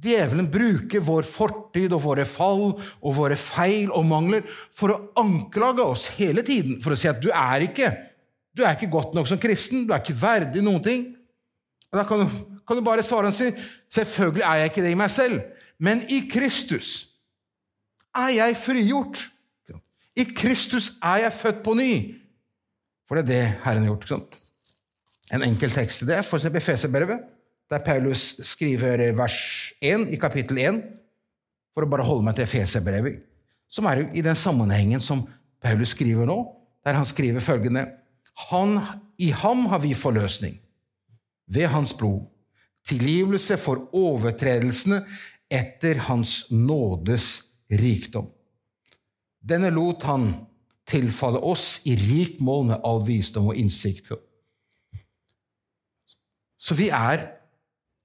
Djevelen 0.04 0.50
bruker 0.52 1.04
vår 1.06 1.24
fortid 1.24 1.94
og 1.96 2.02
våre 2.04 2.26
fall 2.28 2.74
og 2.74 3.12
våre 3.16 3.38
feil 3.40 3.92
og 3.94 4.08
mangler 4.10 4.44
for 4.74 4.92
å 4.92 4.98
anklage 5.22 5.86
oss 5.86 6.10
hele 6.18 6.44
tiden, 6.44 6.82
for 6.84 6.92
å 6.92 6.98
si 7.00 7.08
at 7.08 7.22
du 7.24 7.30
er 7.32 7.70
ikke 7.70 7.92
du 8.54 8.62
er 8.62 8.76
ikke 8.76 8.92
godt 8.94 9.16
nok 9.18 9.28
som 9.30 9.40
kristen, 9.42 9.88
du 9.88 9.94
er 9.94 10.02
ikke 10.04 10.18
verdig 10.20 10.62
noen 10.62 10.84
ting. 10.86 11.06
Og 11.90 11.98
Da 11.98 12.06
kan 12.06 12.22
du, 12.22 12.36
kan 12.68 12.78
du 12.78 12.86
bare 12.86 13.06
svare 13.06 13.32
og 13.32 13.38
si 13.38 13.50
selvfølgelig 13.94 14.46
er 14.46 14.60
jeg 14.62 14.72
ikke 14.72 14.84
det 14.86 14.92
i 14.94 15.00
meg 15.00 15.12
selv, 15.14 15.42
men 15.82 16.04
i 16.10 16.24
Kristus 16.30 16.92
er 18.14 18.30
jeg 18.36 18.60
frigjort. 18.62 19.30
I 20.14 20.28
Kristus 20.38 20.92
er 21.02 21.24
jeg 21.26 21.34
født 21.34 21.64
på 21.66 21.74
ny. 21.74 21.94
For 23.10 23.18
det 23.18 23.24
er 23.24 23.30
det 23.32 23.62
Herren 23.66 23.82
har 23.82 23.90
gjort. 23.90 24.06
ikke 24.06 24.14
sant? 24.14 24.43
En 25.32 25.46
enkel 25.46 25.72
tekst 25.72 26.04
til 26.04 26.12
det, 26.12 26.20
f.eks. 26.26 26.50
Efeserbrevet, 26.52 27.24
der 27.72 27.84
Paulus 27.86 28.36
skriver 28.44 29.06
vers 29.16 29.38
1 29.82 30.10
i 30.14 30.20
kapittel 30.20 30.60
1, 30.60 30.82
for 31.74 31.86
å 31.86 31.90
bare 31.90 32.06
holde 32.06 32.26
meg 32.28 32.36
til 32.38 32.46
Efeserbrevet, 32.46 33.22
som 33.72 33.88
er 33.90 34.04
i 34.14 34.22
den 34.26 34.38
sammenhengen 34.38 35.02
som 35.02 35.24
Paulus 35.64 35.96
skriver 35.96 36.28
nå, 36.30 36.38
der 36.84 37.00
han 37.00 37.08
skriver 37.08 37.42
følgende 37.42 37.88
han, 38.50 38.80
I 39.18 39.30
ham 39.30 39.68
har 39.70 39.82
vi 39.84 39.94
forløsning, 39.94 40.58
ved 41.48 41.70
hans 41.70 41.94
blod, 41.98 42.26
tilgivelse 42.88 43.58
for 43.62 43.88
overtredelsene 43.96 45.04
etter 45.54 46.02
hans 46.10 46.48
nådes 46.52 47.28
rikdom. 47.70 48.28
Denne 49.44 49.70
lot 49.74 50.04
han 50.08 50.32
tilfalle 50.90 51.40
oss 51.46 51.84
i 51.88 51.96
rikt 52.00 52.42
mål 52.44 52.72
med 52.72 52.84
all 52.84 53.04
visdom 53.06 53.52
og 53.52 53.60
innsikt. 53.60 54.12
Så 56.64 56.78
vi 56.80 56.88
er 56.96 57.26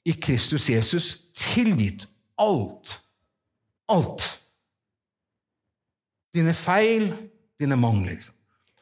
i 0.09 0.14
Kristus 0.18 0.66
Jesus 0.71 1.12
tilgitt 1.37 2.09
alt. 2.40 2.97
Alt. 3.88 4.25
Dine 6.35 6.55
feil, 6.57 7.12
dine 7.61 7.79
mangler. 7.79 8.18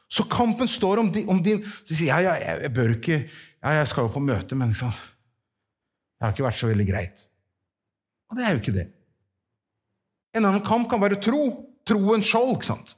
Så 0.09 0.25
kampen 0.31 0.69
står 0.71 1.03
om 1.03 1.11
din, 1.11 1.27
om 1.29 1.39
din 1.43 1.59
Du 1.59 1.91
sier 1.91 2.09
jeg, 2.15 2.25
ja, 2.25 2.55
jeg 2.63 2.71
bør 2.73 2.93
ikke 2.95 3.17
ja, 3.19 3.73
Jeg 3.75 3.87
skal 3.91 4.05
jo 4.07 4.13
på 4.13 4.21
møte, 4.23 4.55
men 4.55 4.71
liksom, 4.71 4.93
det 4.93 6.23
har 6.23 6.31
ikke 6.31 6.45
vært 6.45 6.59
så 6.61 6.69
veldig 6.69 6.85
greit. 6.87 7.25
Og 8.31 8.37
det 8.37 8.45
er 8.45 8.53
jo 8.53 8.61
ikke 8.61 8.75
det. 8.75 8.85
En 10.37 10.45
annen 10.45 10.63
kamp 10.65 10.87
kan 10.89 11.01
være 11.01 11.19
tro. 11.21 11.41
Troen 11.87 12.23
skjold. 12.23 12.57
ikke 12.57 12.69
sant? 12.69 12.95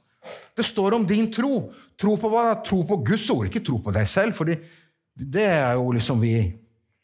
Det 0.56 0.66
står 0.66 0.96
om 0.96 1.06
din 1.06 1.30
tro. 1.32 1.70
Tro 2.00 2.16
på 2.20 2.30
hva? 2.32 2.56
Tro 2.66 2.82
på 2.86 3.00
Guds 3.06 3.28
ord, 3.32 3.48
ikke 3.48 3.62
tro 3.64 3.78
på 3.82 3.94
deg 3.94 4.08
selv. 4.08 4.34
for 4.38 4.48
det 4.50 5.44
er 5.44 5.74
jo 5.78 5.92
liksom 5.92 6.20
vi 6.22 6.34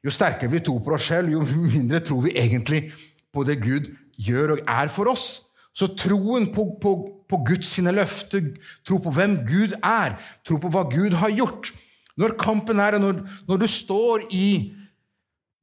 jo 0.07 0.15
sterkere 0.15 0.53
vi 0.53 0.63
tror 0.63 0.79
på 0.85 0.95
oss 0.95 1.09
selv, 1.11 1.33
jo 1.35 1.43
mindre 1.43 2.01
tror 2.05 2.23
vi 2.29 2.37
egentlig 2.39 2.87
på 3.35 3.43
det 3.47 3.59
Gud 3.65 3.91
gjør 4.17 4.57
og 4.57 4.63
er 4.71 4.91
for 4.93 5.11
oss. 5.11 5.27
Så 5.77 5.91
troen 5.99 6.49
på, 6.55 6.65
på, 6.81 6.93
på 7.29 7.41
Guds 7.45 7.75
sine 7.75 7.93
løfter, 7.93 8.55
tro 8.87 9.01
på 9.03 9.13
hvem 9.13 9.41
Gud 9.49 9.75
er, 9.83 10.15
tro 10.47 10.61
på 10.63 10.71
hva 10.73 10.87
Gud 10.89 11.19
har 11.21 11.35
gjort 11.35 11.75
Når 12.17 12.33
kampen 12.41 12.79
er, 12.81 12.97
og 12.97 13.03
når, 13.03 13.19
når 13.49 13.59
du 13.61 13.67
står 13.69 14.23
i 14.33 14.47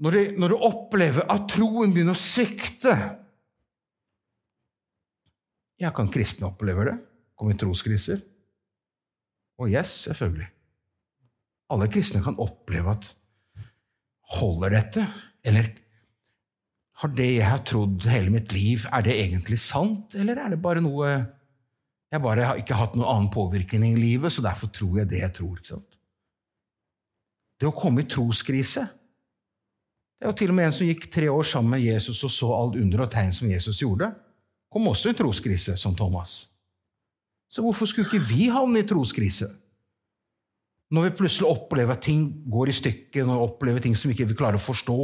når 0.04 0.12
du, 0.12 0.20
når 0.38 0.52
du 0.52 0.66
opplever 0.68 1.26
at 1.32 1.48
troen 1.50 1.94
begynner 1.96 2.14
å 2.14 2.20
svikte 2.20 2.94
Ja, 5.82 5.90
kan 5.96 6.12
kristne 6.14 6.52
oppleve 6.52 6.86
det? 6.92 6.98
Kommer 7.40 7.56
i 7.56 7.58
troskriser? 7.58 8.22
Å, 9.58 9.66
yes, 9.70 9.90
selvfølgelig. 10.06 10.46
Alle 11.74 11.90
kristne 11.92 12.22
kan 12.24 12.38
oppleve 12.42 12.94
at 12.94 13.10
Holder 14.34 14.74
dette? 14.78 15.06
Eller 15.46 15.70
har 17.04 17.12
det 17.18 17.30
jeg 17.34 17.48
har 17.50 17.64
trodd 17.68 18.06
hele 18.08 18.32
mitt 18.32 18.54
liv, 18.56 18.86
er 18.88 19.04
det 19.04 19.16
egentlig 19.20 19.58
sant, 19.60 20.16
eller 20.16 20.40
er 20.40 20.54
det 20.54 20.62
bare 20.64 20.84
noe 20.84 21.16
Jeg 22.14 22.22
bare 22.22 22.46
har 22.46 22.60
ikke 22.62 22.78
hatt 22.78 22.94
noen 22.94 23.10
annen 23.10 23.30
påvirkning 23.34 23.96
i 23.96 24.02
livet, 24.02 24.30
så 24.32 24.44
derfor 24.46 24.70
tror 24.70 25.00
jeg 25.00 25.10
det 25.10 25.24
jeg 25.24 25.34
tror. 25.34 25.56
ikke 25.58 25.72
sant? 25.74 25.96
Det 27.58 27.66
å 27.66 27.74
komme 27.74 28.04
i 28.04 28.10
troskrise 28.10 28.84
Det 30.20 30.30
var 30.30 30.36
til 30.38 30.54
og 30.54 30.56
med 30.56 30.70
en 30.70 30.76
som 30.76 30.88
gikk 30.88 31.10
tre 31.12 31.28
år 31.34 31.48
sammen 31.48 31.74
med 31.74 31.84
Jesus 31.84 32.22
og 32.24 32.32
så 32.32 32.52
alt 32.56 32.78
under 32.80 33.04
og 33.04 33.10
tegn 33.12 33.34
som 33.36 33.50
Jesus 33.50 33.82
gjorde. 33.82 34.12
Kom 34.72 34.88
også 34.88 35.12
i 35.12 35.18
troskrise, 35.18 35.76
som 35.78 35.96
Thomas. 35.98 36.54
Så 37.52 37.62
hvorfor 37.62 37.90
skulle 37.90 38.08
ikke 38.08 38.30
vi 38.30 38.48
havne 38.50 38.80
i 38.80 38.88
troskrise? 38.88 39.50
Når 40.94 41.08
vi 41.08 41.16
plutselig 41.18 41.50
opplever 41.50 41.96
at 41.96 42.04
ting 42.06 42.26
går 42.54 42.70
i 42.70 42.76
stykker, 42.78 43.26
når 43.26 43.40
vi 43.40 43.48
opplever 43.48 43.84
ting 43.84 43.96
som 43.98 44.12
vi 44.12 44.18
ikke 44.18 44.38
klarer 44.38 44.60
å 44.60 44.64
forstå, 44.64 44.98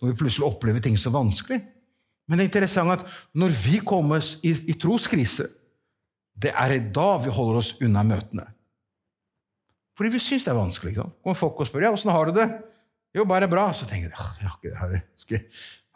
når 0.00 0.10
vi 0.10 0.18
plutselig 0.18 0.48
opplever 0.48 0.82
ting 0.82 0.98
så 0.98 1.12
vanskelig. 1.14 1.60
Men 2.28 2.38
det 2.38 2.44
er 2.44 2.50
interessant 2.50 2.92
at 2.96 3.06
når 3.38 3.54
vi 3.54 3.78
kommer 3.86 4.24
i, 4.44 4.52
i 4.68 4.76
troskrise, 4.80 5.46
det 6.38 6.52
er 6.52 6.76
da 6.94 7.08
vi 7.22 7.32
holder 7.34 7.60
oss 7.62 7.72
unna 7.82 8.04
møtene. 8.06 8.44
Fordi 9.98 10.12
vi 10.14 10.22
syns 10.22 10.44
det 10.46 10.52
er 10.52 10.58
vanskelig. 10.58 10.92
Ikke 10.92 11.06
sant? 11.06 11.16
Kommer 11.24 11.38
folk 11.38 11.62
og 11.62 11.70
spør 11.70 11.88
ja, 11.88 11.94
åssen 11.94 12.12
har 12.14 12.28
du 12.28 12.36
det. 12.36 12.46
Jo, 13.16 13.24
bare 13.26 13.48
bra. 13.50 13.64
Så 13.74 13.88
tenker 13.90 14.12
jeg 14.12 14.44
ja, 14.44 14.52
det 14.62 14.76
her 14.78 14.92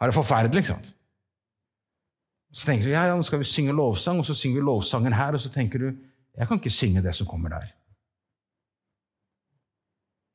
har 0.03 0.09
det 0.11 0.15
forferdelig. 0.17 0.63
ikke 0.63 0.73
sant? 0.73 0.89
Så 2.53 2.67
tenker 2.67 2.89
du 2.89 2.93
ja, 2.93 3.05
ja, 3.09 3.13
nå 3.17 3.23
skal 3.25 3.39
vi 3.41 3.47
synge 3.47 3.73
lovsang, 3.75 4.19
og 4.19 4.27
så 4.27 4.35
synger 4.37 4.59
vi 4.59 4.65
lovsangen 4.67 5.15
her, 5.15 5.33
og 5.33 5.41
så 5.41 5.49
tenker 5.53 5.81
du 5.81 5.87
jeg 6.33 6.49
kan 6.49 6.57
ikke 6.59 6.73
synge 6.73 7.01
det 7.05 7.13
som 7.15 7.29
kommer 7.29 7.53
der. 7.53 7.71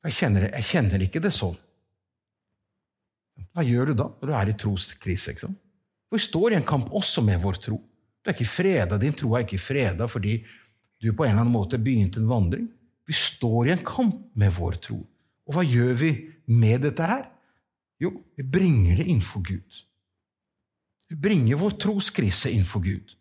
Jeg 0.07 0.15
kjenner, 0.15 0.47
jeg 0.53 0.67
kjenner 0.69 1.03
ikke 1.03 1.21
det 1.23 1.31
sånn. 1.35 1.57
Hva 3.55 3.65
gjør 3.65 3.91
du 3.91 3.97
da, 3.99 4.07
når 4.21 4.29
du 4.29 4.35
er 4.37 4.51
i 4.51 4.57
troskrise? 4.59 5.33
ikke 5.33 5.47
sant? 5.47 5.59
Vi 6.09 6.19
står 6.21 6.53
i 6.53 6.57
en 6.59 6.67
kamp 6.67 6.89
også 6.95 7.21
med 7.25 7.41
vår 7.43 7.59
tro. 7.61 7.77
Du 7.79 8.29
er 8.29 8.35
ikke 8.35 8.49
freda, 8.49 8.97
Din 8.99 9.15
tro 9.15 9.35
er 9.35 9.45
ikke 9.45 9.61
freda 9.61 10.07
fordi 10.09 10.39
du 10.99 11.11
på 11.13 11.23
en 11.23 11.31
eller 11.31 11.43
annen 11.45 11.53
måte 11.53 11.79
begynte 11.79 12.19
en 12.19 12.29
vandring. 12.29 12.65
Vi 13.07 13.15
står 13.15 13.69
i 13.69 13.73
en 13.75 13.85
kamp 13.85 14.17
med 14.37 14.51
vår 14.55 14.79
tro. 14.83 14.99
Og 15.47 15.55
hva 15.55 15.63
gjør 15.65 15.93
vi 16.01 16.11
med 16.51 16.83
dette 16.85 17.05
her? 17.09 17.23
Jo, 17.99 18.11
vi 18.37 18.43
bringer 18.43 18.99
det 18.99 19.07
innenfor 19.07 19.43
Gud. 19.45 19.79
Vi 21.09 21.17
bringer 21.17 21.59
vår 21.59 21.77
troskrise 21.81 22.51
innenfor 22.51 22.83
Gud. 22.85 23.15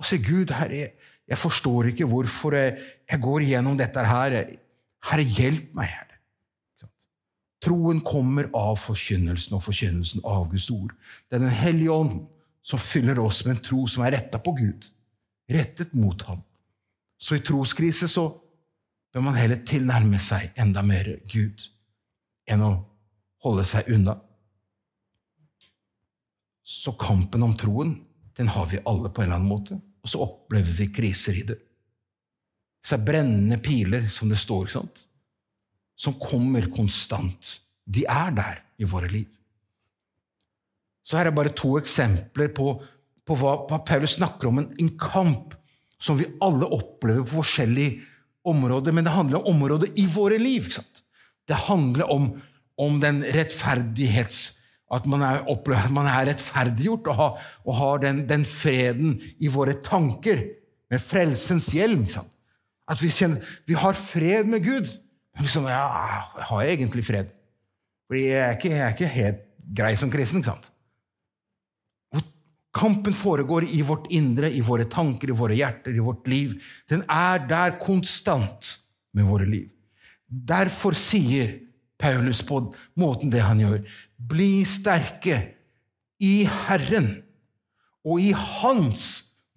Og 0.00 0.08
sier, 0.08 0.22
Gud, 0.24 0.50
herre, 0.52 0.80
jeg, 0.80 1.12
jeg 1.30 1.40
forstår 1.40 1.92
ikke 1.92 2.08
hvorfor 2.10 2.56
jeg, 2.58 2.74
jeg 3.10 3.22
går 3.22 3.44
igjennom 3.44 3.78
dette 3.78 4.02
her. 4.08 4.38
Herre, 5.04 5.24
hjelp 5.24 5.74
meg, 5.76 5.90
Herre. 5.92 6.14
Troen 7.64 8.02
kommer 8.04 8.50
av 8.56 8.76
forkynnelsen 8.76 9.56
og 9.56 9.62
forkynnelsen 9.64 10.24
av 10.28 10.50
Guds 10.52 10.68
ord. 10.72 10.92
Det 11.28 11.38
er 11.38 11.46
Den 11.46 11.56
hellige 11.56 11.92
ånd 11.92 12.26
som 12.64 12.80
fyller 12.80 13.18
oss 13.20 13.44
med 13.44 13.56
en 13.56 13.64
tro 13.64 13.86
som 13.88 14.04
er 14.04 14.16
retta 14.18 14.40
på 14.40 14.52
Gud, 14.56 14.84
rettet 15.48 15.94
mot 15.96 16.22
ham. 16.28 16.42
Så 17.16 17.38
i 17.38 17.44
troskrise 17.44 18.08
så 18.08 18.26
bør 19.14 19.24
man 19.28 19.38
heller 19.38 19.62
tilnærme 19.64 20.20
seg 20.20 20.52
enda 20.60 20.82
mer 20.84 21.08
Gud 21.30 21.62
enn 22.50 22.64
å 22.64 22.72
holde 23.44 23.64
seg 23.68 23.88
unna. 23.94 24.18
Så 26.64 26.92
kampen 27.00 27.44
om 27.44 27.54
troen, 27.56 27.94
den 28.36 28.50
har 28.52 28.68
vi 28.68 28.82
alle 28.84 29.12
på 29.12 29.22
en 29.22 29.28
eller 29.28 29.38
annen 29.38 29.52
måte, 29.52 29.78
og 30.04 30.10
så 30.10 30.20
opplever 30.24 30.72
vi 30.80 30.90
kriser 30.92 31.36
i 31.38 31.46
det. 31.48 31.60
Disse 32.84 33.00
brennende 33.00 33.56
piler, 33.64 34.04
som 34.12 34.28
det 34.28 34.38
står, 34.38 34.66
ikke 34.66 34.78
sant? 34.78 35.04
som 35.96 36.16
kommer 36.18 36.66
konstant. 36.74 37.58
De 37.84 38.04
er 38.10 38.34
der 38.34 38.60
i 38.80 38.88
våre 38.88 39.10
liv. 39.10 39.28
Så 41.04 41.18
her 41.18 41.28
er 41.28 41.36
bare 41.36 41.52
to 41.56 41.74
eksempler 41.78 42.50
på, 42.56 42.72
på 43.24 43.36
hva, 43.38 43.58
hva, 43.68 43.80
Paulus 43.86 44.16
snakker 44.18 44.48
om, 44.48 44.62
en, 44.62 44.70
en, 44.80 44.90
kamp 44.98 45.54
som 46.00 46.16
vi 46.18 46.30
alle 46.42 46.68
opplever 46.72 47.26
på 47.26 47.42
forskjellige 47.42 48.00
områder, 48.48 48.92
men 48.92 49.06
det 49.06 49.14
handler 49.14 49.40
om 49.40 49.54
områder 49.54 49.92
i 50.00 50.06
våre 50.10 50.40
liv. 50.40 50.64
ikke 50.64 50.80
sant? 50.80 51.04
Det 51.48 51.64
handler 51.68 52.10
om, 52.10 52.34
om 52.80 53.00
den 53.04 53.24
rettferdighets... 53.36 54.60
At 54.94 55.06
man 55.10 55.24
er, 55.26 55.40
opplever, 55.50 55.88
man 55.90 56.06
er 56.06 56.26
rettferdiggjort 56.28 57.08
og 57.10 57.16
har, 57.18 57.46
og 57.64 57.76
har 57.78 58.02
den, 58.02 58.18
den, 58.28 58.44
freden 58.46 59.16
i 59.42 59.48
våre 59.50 59.72
tanker 59.82 60.42
med 60.92 61.02
frelsens 61.02 61.70
hjelm. 61.74 62.04
ikke 62.04 62.18
Sant? 62.20 62.33
At 62.90 63.00
vi 63.00 63.10
kjenner 63.14 63.54
vi 63.68 63.76
har 63.78 63.96
fred 63.96 64.50
med 64.50 64.64
Gud. 64.64 64.90
Liksom, 65.40 65.66
ja, 65.70 65.84
har 66.50 66.62
jeg 66.62 66.78
egentlig 66.78 67.04
fred? 67.06 67.32
Fordi 68.06 68.26
jeg 68.28 68.42
er 68.44 68.56
ikke, 68.58 68.70
jeg 68.70 68.84
er 68.84 68.94
ikke 68.94 69.14
helt 69.14 69.42
grei 69.76 69.94
som 69.98 70.12
kristen. 70.12 70.42
ikke 70.42 70.52
sant? 70.52 70.70
Kampen 72.74 73.14
foregår 73.14 73.68
i 73.70 73.82
vårt 73.86 74.08
indre, 74.10 74.50
i 74.50 74.62
våre 74.64 74.88
tanker, 74.90 75.30
i 75.30 75.36
våre 75.38 75.54
hjerter, 75.54 75.94
i 75.94 76.02
vårt 76.02 76.26
liv. 76.26 76.56
Den 76.90 77.04
er 77.08 77.44
der 77.46 77.76
konstant 77.78 78.72
med 79.14 79.28
våre 79.28 79.46
liv. 79.46 79.68
Derfor 80.26 80.96
sier 80.98 81.60
Paulus 82.00 82.42
på 82.42 82.58
måten 82.98 83.30
det 83.30 83.44
han 83.46 83.62
gjør, 83.62 83.78
bli 84.18 84.64
sterke 84.66 85.38
i 86.18 86.42
Herren 86.66 87.12
og 88.04 88.18
i 88.20 88.32
Hans 88.34 89.06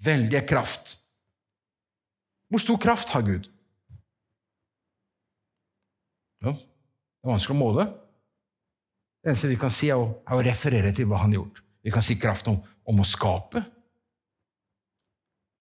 veldige 0.05 0.45
kraft. 0.47 0.99
Hvor 2.47 2.63
stor 2.63 2.79
kraft 2.79 3.11
har 3.15 3.25
Gud? 3.27 3.49
Ja, 6.43 6.53
det 6.53 7.25
er 7.25 7.33
vanskelig 7.33 7.57
å 7.57 7.59
måle. 7.59 7.87
Det 9.23 9.33
eneste 9.33 9.51
vi 9.51 9.59
kan 9.59 9.73
si, 9.73 9.89
er 9.91 9.99
å, 9.99 10.11
er 10.23 10.37
å 10.37 10.45
referere 10.45 10.93
til 10.95 11.09
hva 11.09 11.23
han 11.23 11.33
har 11.33 11.41
gjort. 11.41 11.63
Vi 11.83 11.91
kan 11.91 12.05
si 12.05 12.15
kraft 12.19 12.47
om, 12.51 12.59
om 12.87 13.01
å 13.03 13.07
skape. 13.07 13.63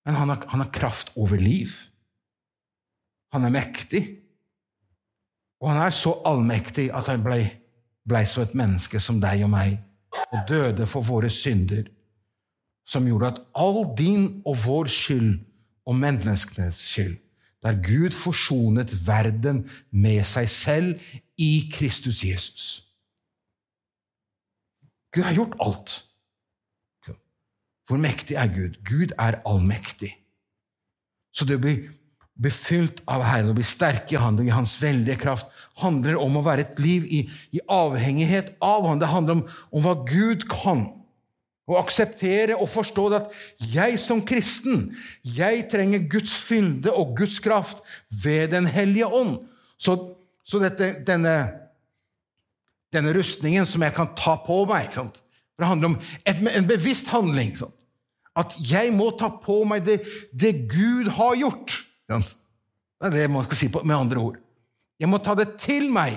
Men 0.06 0.18
han 0.20 0.30
har, 0.30 0.44
han 0.52 0.62
har, 0.62 0.70
kraft 0.74 1.10
over 1.18 1.40
liv. 1.42 1.72
Han 3.34 3.48
er 3.48 3.54
mektig. 3.54 4.02
Og 5.58 5.72
han 5.72 5.80
er 5.82 5.94
så 5.96 6.12
allmektig 6.28 6.90
at 6.94 7.08
han 7.10 7.24
blei 7.24 7.42
ble 8.06 8.22
som 8.28 8.44
et 8.44 8.54
menneske 8.54 9.00
som 9.02 9.18
deg 9.18 9.42
og 9.42 9.50
meg, 9.50 9.80
og 10.30 10.44
døde 10.48 10.86
for 10.86 11.02
våre 11.02 11.30
synder, 11.32 11.88
som 12.86 13.06
gjorde 13.08 13.32
at 13.32 13.40
all 13.58 13.82
din 13.98 14.28
og 14.46 14.60
vår 14.62 14.90
skyld 14.92 15.32
og 15.86 15.96
menneskenes 15.96 16.80
skyld. 16.90 17.16
Der 17.62 17.78
Gud 17.82 18.10
forsonet 18.14 18.92
verden 19.06 19.64
med 19.90 20.22
seg 20.28 20.48
selv 20.50 21.06
i 21.38 21.68
Kristus 21.72 22.24
Jesus. 22.24 22.66
Gud 25.14 25.24
har 25.24 25.34
gjort 25.34 25.56
alt. 25.60 25.94
Hvor 27.86 27.98
mektig 28.02 28.34
er 28.34 28.50
Gud? 28.50 28.80
Gud 28.84 29.14
er 29.18 29.40
allmektig. 29.46 30.10
Så 31.34 31.46
det 31.46 31.60
å 31.60 31.62
bli 31.62 31.76
befylt 32.36 33.00
av 33.08 33.22
Herren 33.24 33.52
og 33.52 33.58
bli 33.58 33.64
sterk 33.64 34.10
i 34.12 34.18
Han 34.20 34.40
i 34.42 34.52
Hans 34.52 34.76
veldige 34.82 35.20
kraft 35.22 35.52
handler 35.80 36.18
om 36.20 36.36
å 36.36 36.44
være 36.44 36.66
et 36.66 36.80
liv 36.82 37.06
i, 37.06 37.22
i 37.56 37.62
avhengighet 37.70 38.56
av 38.64 38.84
Han. 38.88 39.00
Det 39.00 39.12
handler 39.12 39.38
om, 39.38 39.44
om 39.70 39.84
hva 39.86 39.94
Gud 40.08 40.48
kan. 40.50 40.88
Å 41.66 41.80
akseptere 41.80 42.54
og 42.54 42.68
forstå 42.70 43.04
at 43.16 43.32
jeg 43.58 43.98
som 43.98 44.20
kristen 44.22 44.92
jeg 45.26 45.64
trenger 45.72 46.04
Guds 46.10 46.36
fynde 46.46 46.92
og 46.94 47.16
Guds 47.18 47.40
kraft 47.42 47.82
ved 48.22 48.52
Den 48.54 48.68
hellige 48.70 49.08
ånd. 49.10 49.40
Så, 49.78 49.96
så 50.46 50.60
dette, 50.62 50.92
denne, 51.06 51.34
denne 52.94 53.14
rustningen 53.16 53.66
som 53.66 53.82
jeg 53.82 53.96
kan 53.96 54.14
ta 54.14 54.36
på 54.46 54.62
meg 54.70 54.94
For 54.94 55.10
Det 55.10 55.72
handler 55.72 55.90
om 55.90 55.98
et, 56.22 56.38
en 56.38 56.70
bevisst 56.70 57.10
handling. 57.10 57.56
At 58.36 58.54
jeg 58.62 58.94
må 58.94 59.10
ta 59.18 59.32
på 59.42 59.64
meg 59.66 59.82
det, 59.86 60.00
det 60.30 60.68
Gud 60.70 61.10
har 61.18 61.34
gjort. 61.40 61.80
Det 62.06 62.22
er 63.08 63.14
det 63.18 63.28
man 63.32 63.44
skal 63.48 63.58
si 63.58 63.72
på, 63.74 63.82
med 63.82 63.98
andre 63.98 64.22
ord. 64.22 64.38
Jeg 65.02 65.10
må 65.10 65.18
ta 65.20 65.34
det 65.36 65.56
til 65.60 65.90
meg 65.92 66.14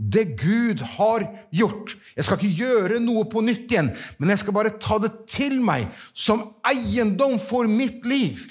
det 0.00 0.24
Gud 0.40 0.80
har 0.96 1.26
gjort. 1.52 1.92
Jeg 2.16 2.24
skal 2.24 2.38
ikke 2.38 2.64
gjøre 2.64 3.00
noe 3.04 3.26
på 3.28 3.42
nytt 3.44 3.68
igjen, 3.68 3.90
men 4.16 4.32
jeg 4.32 4.40
skal 4.40 4.56
bare 4.56 4.72
ta 4.80 4.96
det 5.02 5.12
til 5.28 5.58
meg 5.64 5.90
som 6.16 6.46
eiendom 6.66 7.36
for 7.42 7.68
mitt 7.68 8.06
liv. 8.08 8.46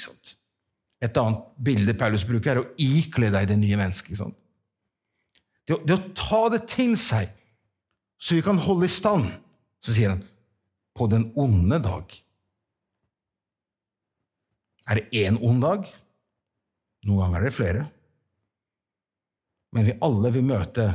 Et 1.01 1.17
annet 1.17 1.49
bilde 1.57 1.95
Paulus 1.97 2.27
bruker, 2.27 2.53
er 2.53 2.61
å 2.61 2.69
ikle 2.77 3.31
deg 3.33 3.49
det 3.49 3.57
nye 3.57 3.79
mennesket. 3.81 4.21
Det, 5.65 5.79
det, 5.87 5.97
å 5.97 6.13
ta 6.13 6.43
det 6.53 6.65
til 6.69 6.93
seg, 6.99 7.33
så 8.19 8.37
vi 8.37 8.45
kan 8.45 8.61
holde 8.61 8.85
i 8.85 8.93
stand, 8.93 9.25
så 9.81 9.95
sier 9.95 10.13
han, 10.13 10.23
på 10.93 11.07
den 11.09 11.29
onde 11.39 11.79
dag. 11.81 12.13
Er 14.89 14.99
det 14.99 15.25
én 15.25 15.37
ond 15.45 15.63
dag? 15.63 15.85
Noen 17.07 17.21
ganger 17.23 17.39
er 17.39 17.47
det 17.47 17.55
flere. 17.55 17.85
Men 19.73 19.85
vi 19.87 20.01
alle 20.03 20.33
vil 20.33 20.49
møte 20.49 20.91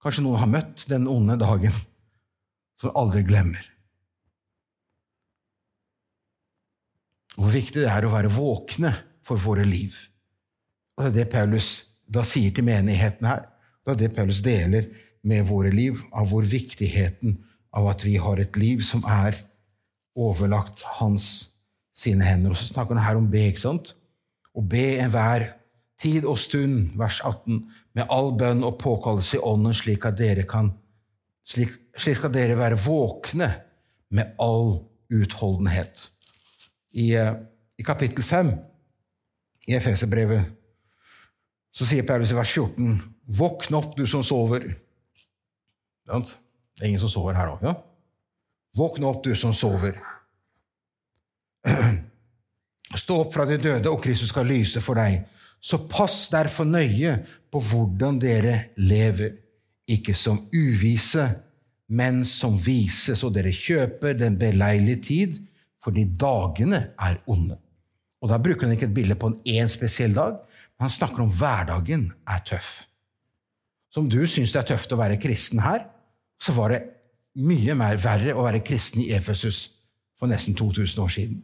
Kanskje 0.00 0.24
noen 0.24 0.40
har 0.40 0.48
møtt 0.50 0.86
den 0.88 1.08
onde 1.10 1.36
dagen 1.40 1.74
som 2.80 2.96
aldri 2.96 3.22
glemmer. 3.28 3.66
Hvor 7.36 7.52
viktig 7.52 7.82
det 7.82 7.90
er 7.92 8.06
å 8.06 8.12
være 8.12 8.32
våkne 8.32 8.94
for 9.24 9.40
våre 9.40 9.66
liv. 9.68 9.94
Og 10.96 11.04
Det 11.04 11.10
er 11.10 11.16
det 11.18 11.32
Paulus 11.32 11.68
da 12.10 12.24
sier 12.26 12.52
til 12.52 12.66
menigheten 12.66 13.28
her. 13.28 13.46
Det 13.84 13.94
er 13.94 14.00
det 14.02 14.16
Paulus 14.16 14.42
deler 14.44 14.88
med 15.22 15.46
våre 15.48 15.70
liv, 15.72 16.00
av 16.12 16.30
hvor 16.32 16.44
viktigheten 16.48 17.36
av 17.76 17.86
at 17.92 18.04
vi 18.04 18.16
har 18.16 18.40
et 18.40 18.56
liv 18.56 18.80
som 18.84 19.04
er 19.04 19.36
overlagt 20.16 20.82
hans 20.98 21.26
sine 21.96 22.24
hender. 22.24 22.52
Og 22.52 22.58
så 22.58 22.72
snakker 22.72 22.96
han 22.96 23.04
her 23.04 23.20
om 23.20 23.28
be, 23.30 23.46
ikke 23.52 23.62
sant? 23.62 23.94
Å 24.56 24.64
be 24.64 24.96
enhver 24.98 25.46
tid 26.00 26.24
og 26.24 26.40
stund, 26.40 26.96
vers 26.98 27.20
18, 27.20 27.60
med 27.96 28.06
all 28.12 28.32
bønn 28.38 28.62
og 28.66 28.78
påkallelse 28.80 29.38
i 29.38 29.42
ånden, 29.44 29.74
slik 29.74 30.06
at 30.06 30.18
dere 30.18 30.46
kan 30.48 30.70
slik, 31.50 31.74
slik 31.98 32.20
skal 32.20 32.32
dere 32.34 32.58
være 32.58 32.78
våkne 32.78 33.50
med 34.14 34.34
all 34.42 34.78
utholdenhet. 35.10 36.10
I, 36.92 37.14
eh, 37.14 37.34
i 37.78 37.86
kapittel 37.86 38.24
5 38.24 38.52
i 39.66 39.74
Efeserbrevet 39.78 40.56
så 41.70 41.86
sier 41.86 42.06
Paulus 42.06 42.32
i 42.32 42.38
vers 42.38 42.50
14.: 42.50 42.96
Våkn 43.38 43.74
opp, 43.78 43.96
du 43.96 44.06
som 44.06 44.24
sover. 44.26 44.64
Det 46.06 46.82
er 46.82 46.86
ingen 46.88 47.00
som 47.00 47.12
sover 47.12 47.36
her 47.38 47.46
nå. 47.46 47.58
Ja? 47.62 47.74
Våkn 48.76 49.04
opp, 49.06 49.22
du 49.24 49.36
som 49.36 49.54
sover. 49.54 49.94
Stå 53.02 53.20
opp 53.22 53.34
fra 53.34 53.46
de 53.46 53.58
døde, 53.62 53.90
og 53.90 54.02
Kristus 54.02 54.32
skal 54.32 54.50
lyse 54.50 54.82
for 54.82 54.98
deg. 54.98 55.22
Så 55.60 55.82
pass 55.88 56.28
derfor 56.32 56.64
nøye 56.68 57.18
på 57.52 57.60
hvordan 57.60 58.18
dere 58.22 58.72
lever, 58.80 59.36
ikke 59.90 60.14
som 60.16 60.38
uvise, 60.54 61.26
men 61.90 62.22
som 62.24 62.54
vise, 62.62 63.16
så 63.18 63.28
dere 63.34 63.52
kjøper 63.52 64.14
den 64.14 64.38
beleilige 64.38 65.02
tid, 65.02 65.40
fordi 65.82 66.04
dagene 66.20 66.84
er 66.94 67.18
onde. 67.26 67.58
Og 68.20 68.28
Da 68.28 68.38
bruker 68.38 68.68
han 68.68 68.76
ikke 68.76 68.86
et 68.86 68.94
bilde 68.94 69.16
på 69.16 69.30
en 69.30 69.40
én 69.48 69.68
spesiell 69.68 70.14
dag, 70.14 70.38
men 70.78 70.86
han 70.86 70.96
snakker 70.96 71.24
om 71.24 71.32
hverdagen 71.32 72.12
er 72.28 72.44
tøff. 72.46 72.86
Så 73.90 74.00
om 74.00 74.08
du 74.08 74.22
syns 74.26 74.52
det 74.52 74.60
er 74.60 74.68
tøft 74.70 74.92
å 74.92 75.00
være 75.00 75.18
kristen 75.20 75.60
her, 75.64 75.88
så 76.40 76.54
var 76.56 76.72
det 76.72 76.82
mye 77.40 77.74
mer 77.74 77.98
verre 78.00 78.36
å 78.36 78.44
være 78.44 78.62
kristen 78.64 79.02
i 79.02 79.10
Efesus 79.16 79.70
for 80.18 80.30
nesten 80.30 80.54
2000 80.54 81.02
år 81.02 81.12
siden. 81.12 81.42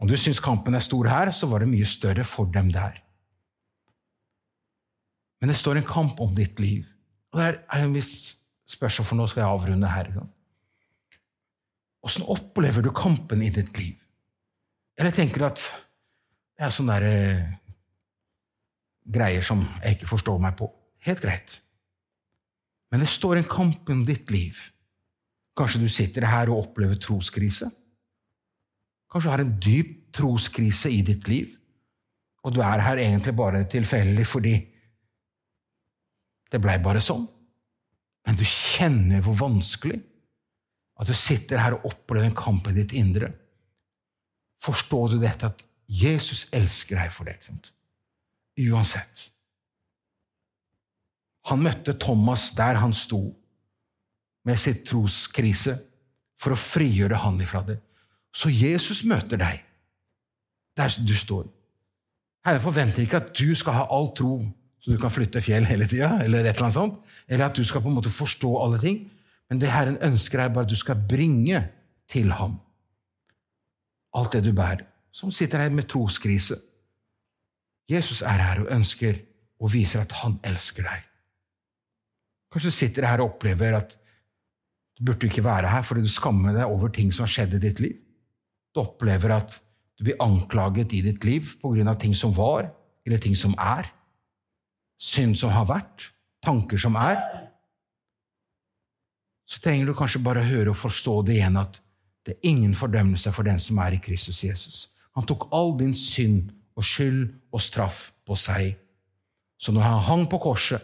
Om 0.00 0.10
du 0.10 0.16
syns 0.18 0.42
kampen 0.42 0.74
er 0.74 0.82
stor 0.84 1.08
her, 1.08 1.30
så 1.30 1.46
var 1.50 1.62
det 1.62 1.70
mye 1.70 1.86
større 1.86 2.24
for 2.26 2.50
dem 2.50 2.72
der. 2.74 2.98
Men 5.40 5.52
det 5.52 5.58
står 5.60 5.78
en 5.78 5.86
kamp 5.86 6.20
om 6.24 6.34
ditt 6.34 6.60
liv. 6.62 6.86
Og 7.32 7.40
det 7.40 7.46
er 7.50 7.82
en 7.84 7.94
viss 7.94 8.14
spørsmål, 8.70 9.06
for 9.06 9.18
nå 9.18 9.26
skal 9.30 9.44
jeg 9.44 9.50
avrunde 9.52 9.90
her. 9.92 10.10
Åssen 12.04 12.26
opplever 12.32 12.84
du 12.84 12.90
kampen 12.94 13.42
i 13.42 13.52
ditt 13.54 13.76
liv? 13.78 13.98
Eller 14.98 15.14
tenker 15.14 15.42
du 15.42 15.46
at 15.48 15.62
det 16.54 16.66
er 16.66 16.72
sånne 16.72 16.96
der, 17.00 17.06
eh, 17.10 17.52
greier 19.04 19.42
som 19.42 19.62
jeg 19.82 19.98
ikke 19.98 20.10
forstår 20.14 20.40
meg 20.40 20.56
på? 20.56 20.70
Helt 21.04 21.20
greit. 21.20 21.58
Men 22.90 23.02
det 23.02 23.10
står 23.10 23.36
en 23.36 23.50
kamp 23.50 23.90
om 23.90 24.04
ditt 24.06 24.30
liv. 24.30 24.56
Kanskje 25.58 25.80
du 25.82 25.88
sitter 25.88 26.26
her 26.26 26.50
og 26.50 26.68
opplever 26.68 26.94
troskrise? 26.94 27.68
Kanskje 29.14 29.28
du 29.28 29.30
har 29.30 29.42
en 29.44 29.58
dyp 29.62 29.90
troskrise 30.14 30.90
i 30.90 31.04
ditt 31.06 31.28
liv, 31.30 31.52
og 32.42 32.56
du 32.56 32.58
er 32.66 32.82
her 32.82 32.98
egentlig 32.98 33.36
bare 33.38 33.60
tilfeldig 33.70 34.24
fordi 34.26 34.54
det 36.50 36.58
blei 36.62 36.74
bare 36.82 37.02
sånn. 37.02 37.22
Men 38.26 38.38
du 38.38 38.42
kjenner 38.42 39.22
hvor 39.22 39.38
vanskelig 39.38 40.00
at 40.98 41.06
du 41.06 41.14
sitter 41.14 41.62
her 41.62 41.76
og 41.76 41.86
opplever 41.92 42.26
en 42.26 42.34
kamp 42.34 42.66
i 42.70 42.74
ditt 42.74 42.94
indre. 42.98 43.30
Forstår 44.62 45.14
du 45.14 45.16
dette, 45.22 45.46
at 45.46 45.62
Jesus 45.86 46.48
elsker 46.50 46.98
deg 46.98 47.14
for 47.14 47.30
det? 47.30 47.38
Uansett. 48.66 49.28
Han 51.52 51.62
møtte 51.62 51.94
Thomas 52.02 52.50
der 52.58 52.82
han 52.82 52.94
sto 52.96 53.22
med 54.44 54.58
sitt 54.58 54.82
troskrise, 54.90 55.78
for 56.34 56.52
å 56.54 56.58
frigjøre 56.58 57.22
han 57.22 57.38
ifra 57.40 57.62
det. 57.64 57.78
Så 58.34 58.50
Jesus 58.50 59.04
møter 59.06 59.38
deg 59.40 59.62
der 60.74 60.96
du 61.06 61.14
står. 61.14 61.46
Herren 62.44 62.60
forventer 62.60 63.04
ikke 63.04 63.20
at 63.22 63.30
du 63.38 63.54
skal 63.56 63.78
ha 63.78 63.84
all 63.94 64.10
tro 64.16 64.40
så 64.84 64.92
du 64.92 64.98
kan 65.00 65.12
flytte 65.12 65.40
fjell 65.40 65.64
hele 65.64 65.86
tida, 65.88 66.18
eller 66.20 66.44
eller 66.44 66.98
eller 67.28 67.44
at 67.46 67.56
du 67.56 67.64
skal 67.64 67.80
på 67.80 67.88
en 67.88 67.94
måte 67.96 68.10
forstå 68.12 68.50
alle 68.60 68.78
ting. 68.78 68.98
Men 69.48 69.60
det 69.60 69.70
Herren 69.72 69.96
ønsker, 70.02 70.38
er 70.38 70.52
bare 70.52 70.66
at 70.66 70.70
du 70.70 70.76
skal 70.76 71.00
bringe 71.08 71.62
til 72.08 72.32
ham 72.32 72.58
alt 74.14 74.32
det 74.32 74.44
du 74.44 74.52
bærer. 74.52 74.84
Som 75.12 75.32
sitter 75.32 75.58
her 75.58 75.70
med 75.70 75.88
troskrise. 75.88 76.56
Jesus 77.90 78.22
er 78.22 78.40
her 78.44 78.60
og 78.60 78.70
ønsker 78.76 79.16
og 79.60 79.72
viser 79.72 80.04
at 80.04 80.12
han 80.20 80.36
elsker 80.44 80.84
deg. 80.84 81.02
Kanskje 82.52 82.70
du 82.70 82.76
sitter 82.76 83.08
her 83.08 83.22
og 83.22 83.34
opplever 83.34 83.78
at 83.78 83.96
du 84.98 85.04
burde 85.04 85.26
ikke 85.26 85.44
være 85.44 85.70
her 85.70 85.82
fordi 85.82 86.04
du 86.04 86.12
skammer 86.12 86.52
deg 86.52 86.68
over 86.68 86.88
ting 86.88 87.12
som 87.12 87.24
har 87.24 87.32
skjedd 87.32 87.56
i 87.56 87.62
ditt 87.64 87.80
liv. 87.80 87.96
Du 88.74 88.82
opplever 88.82 89.36
at 89.36 89.60
du 89.94 90.04
blir 90.08 90.18
anklaget 90.22 90.92
i 90.96 91.02
ditt 91.06 91.24
liv 91.24 91.54
på 91.60 91.70
grunn 91.74 91.88
av 91.90 92.00
ting 92.02 92.14
som 92.18 92.34
var, 92.34 92.66
eller 93.06 93.22
ting 93.22 93.36
som 93.38 93.54
er. 93.60 93.86
Synd 94.98 95.38
som 95.38 95.52
har 95.54 95.68
vært, 95.70 96.10
tanker 96.42 96.80
som 96.80 96.98
er. 96.98 97.20
Så 99.46 99.60
trenger 99.62 99.86
du 99.86 99.94
kanskje 99.96 100.22
bare 100.24 100.46
høre 100.48 100.72
og 100.72 100.80
forstå 100.80 101.20
det 101.28 101.38
igjen 101.38 101.60
at 101.60 101.78
det 102.24 102.34
er 102.34 102.50
ingen 102.50 102.74
fordømmelse 102.74 103.30
for 103.36 103.46
den 103.46 103.60
som 103.60 103.78
er 103.84 103.94
i 103.94 104.02
Kristus 104.02 104.40
Jesus. 104.42 104.88
Han 105.14 105.26
tok 105.28 105.46
all 105.54 105.74
din 105.78 105.94
synd 105.94 106.50
og 106.74 106.86
skyld 106.86 107.28
og 107.54 107.62
straff 107.62 108.08
på 108.26 108.36
seg. 108.40 108.72
Så 109.60 109.72
når 109.72 109.86
han 109.86 110.06
hang 110.08 110.24
på 110.30 110.40
korset, 110.42 110.82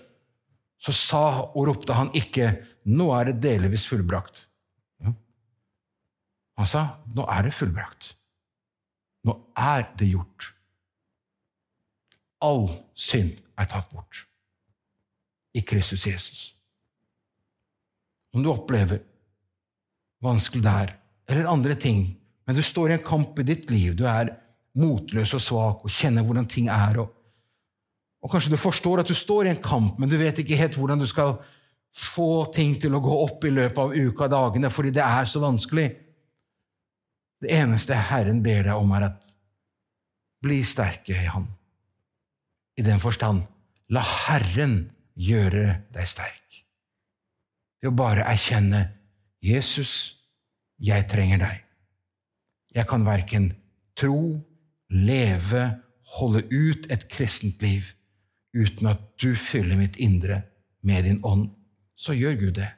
så 0.80 0.94
sa 0.96 1.24
og 1.48 1.66
ropte 1.68 1.96
han 1.96 2.12
ikke 2.16 2.66
'Nå 2.84 3.10
er 3.12 3.24
det 3.24 3.42
delvis 3.42 3.84
fullbrakt'. 3.84 4.46
Han 6.60 6.68
sa 6.68 7.00
'Nå 7.14 7.24
er 7.24 7.42
det 7.42 7.56
fullbrakt'. 7.56 8.14
Nå 9.24 9.32
er 9.56 9.86
det 9.98 10.10
gjort. 10.12 10.52
All 12.40 12.68
synd 12.94 13.32
er 13.56 13.64
tatt 13.64 13.88
bort 13.92 14.26
i 15.54 15.60
Kristus 15.60 16.06
Jesus. 16.06 16.54
Om 18.32 18.42
du 18.42 18.50
opplever 18.52 19.00
vanskelig 20.22 20.62
der, 20.62 20.92
eller 21.28 21.48
andre 21.48 21.74
ting, 21.74 22.16
men 22.46 22.56
du 22.56 22.62
står 22.62 22.90
i 22.90 22.92
en 22.92 23.04
kamp 23.04 23.38
i 23.38 23.42
ditt 23.42 23.70
liv, 23.70 23.96
du 23.96 24.04
er 24.04 24.36
motløs 24.74 25.34
og 25.34 25.42
svak 25.42 25.84
og 25.84 25.90
kjenner 25.90 26.22
hvordan 26.22 26.46
ting 26.46 26.68
er, 26.68 27.00
og, 27.00 27.08
og 28.22 28.30
kanskje 28.30 28.52
du 28.52 28.56
forstår 28.56 29.00
at 29.00 29.08
du 29.08 29.14
står 29.14 29.46
i 29.46 29.54
en 29.54 29.62
kamp, 29.62 29.98
men 29.98 30.08
du 30.08 30.16
vet 30.20 30.38
ikke 30.38 30.60
helt 30.60 30.76
hvordan 30.76 31.00
du 31.00 31.06
skal 31.06 31.38
få 31.96 32.52
ting 32.54 32.76
til 32.80 32.94
å 32.94 33.02
gå 33.02 33.16
opp 33.24 33.44
i 33.44 33.50
løpet 33.50 33.78
av 33.78 33.96
uka 33.96 34.28
og 34.28 34.30
dagene 34.30 34.70
fordi 34.70 34.92
det 34.94 35.02
er 35.02 35.24
så 35.24 35.40
vanskelig. 35.42 35.88
Det 37.40 37.52
eneste 37.56 37.96
Herren 38.10 38.42
ber 38.44 38.66
deg 38.68 38.76
om, 38.76 38.92
er 38.92 39.08
at 39.08 39.24
bli 40.44 40.60
sterke 40.64 41.16
i 41.16 41.30
Han. 41.32 41.48
I 42.76 42.84
den 42.84 43.00
forstand, 43.00 43.44
la 43.92 44.02
Herren 44.04 44.90
gjøre 45.16 45.80
deg 45.92 46.08
sterk. 46.08 46.60
Det 47.80 47.88
å 47.88 47.96
bare 47.96 48.26
erkjenne 48.28 48.84
Jesus, 49.44 50.20
jeg 50.80 51.06
trenger 51.08 51.40
deg. 51.40 51.62
Jeg 52.76 52.86
kan 52.88 53.04
verken 53.04 53.50
tro, 53.98 54.36
leve, 54.92 55.64
holde 56.20 56.44
ut 56.50 56.86
et 56.92 57.08
kristent 57.10 57.62
liv 57.64 57.88
uten 58.52 58.90
at 58.90 59.02
du 59.22 59.32
fyller 59.38 59.78
mitt 59.78 59.96
indre 60.02 60.42
med 60.86 61.04
din 61.06 61.20
ånd. 61.24 61.50
Så 61.96 62.16
gjør 62.16 62.38
Gud 62.40 62.54
det. 62.60 62.70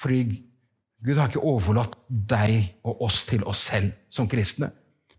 Fordi 0.00 0.22
Gud 1.02 1.18
har 1.18 1.30
ikke 1.30 1.42
overlatt 1.42 1.96
deg 2.08 2.76
og 2.86 3.02
oss 3.08 3.24
til 3.26 3.42
oss 3.48 3.64
selv 3.72 3.90
som 4.12 4.28
kristne, 4.30 4.70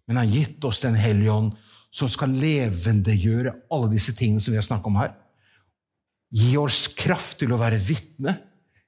men 0.07 0.19
har 0.19 0.29
gitt 0.29 0.63
oss 0.67 0.81
Den 0.83 0.95
hellige 0.99 1.31
ånd, 1.31 1.51
som 1.93 2.09
skal 2.09 2.33
levendegjøre 2.33 3.53
alle 3.71 3.91
disse 3.91 4.15
tingene 4.17 4.41
som 4.41 4.53
vi 4.53 4.57
har 4.57 4.65
snakket 4.65 4.89
om 4.89 4.97
her. 4.97 5.11
Gi 6.33 6.55
oss 6.57 6.87
kraft 6.97 7.37
til 7.43 7.53
å 7.53 7.59
være 7.61 7.77
vitne. 7.77 8.33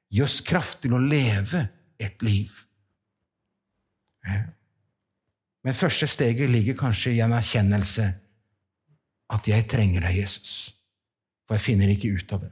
Gi 0.10 0.24
oss 0.26 0.40
kraft 0.42 0.82
til 0.82 0.96
å 0.98 1.02
leve 1.02 1.62
et 2.02 2.24
liv. 2.26 2.50
Men 5.66 5.78
første 5.78 6.08
steget 6.10 6.50
ligger 6.50 6.78
kanskje 6.80 7.14
i 7.14 7.22
en 7.26 7.36
erkjennelse 7.38 8.08
at 9.36 9.48
jeg 9.50 9.68
trenger 9.70 10.06
deg, 10.06 10.20
Jesus, 10.24 10.58
for 11.46 11.58
jeg 11.58 11.66
finner 11.66 11.94
ikke 11.94 12.14
ut 12.18 12.36
av 12.36 12.44
det. 12.46 12.52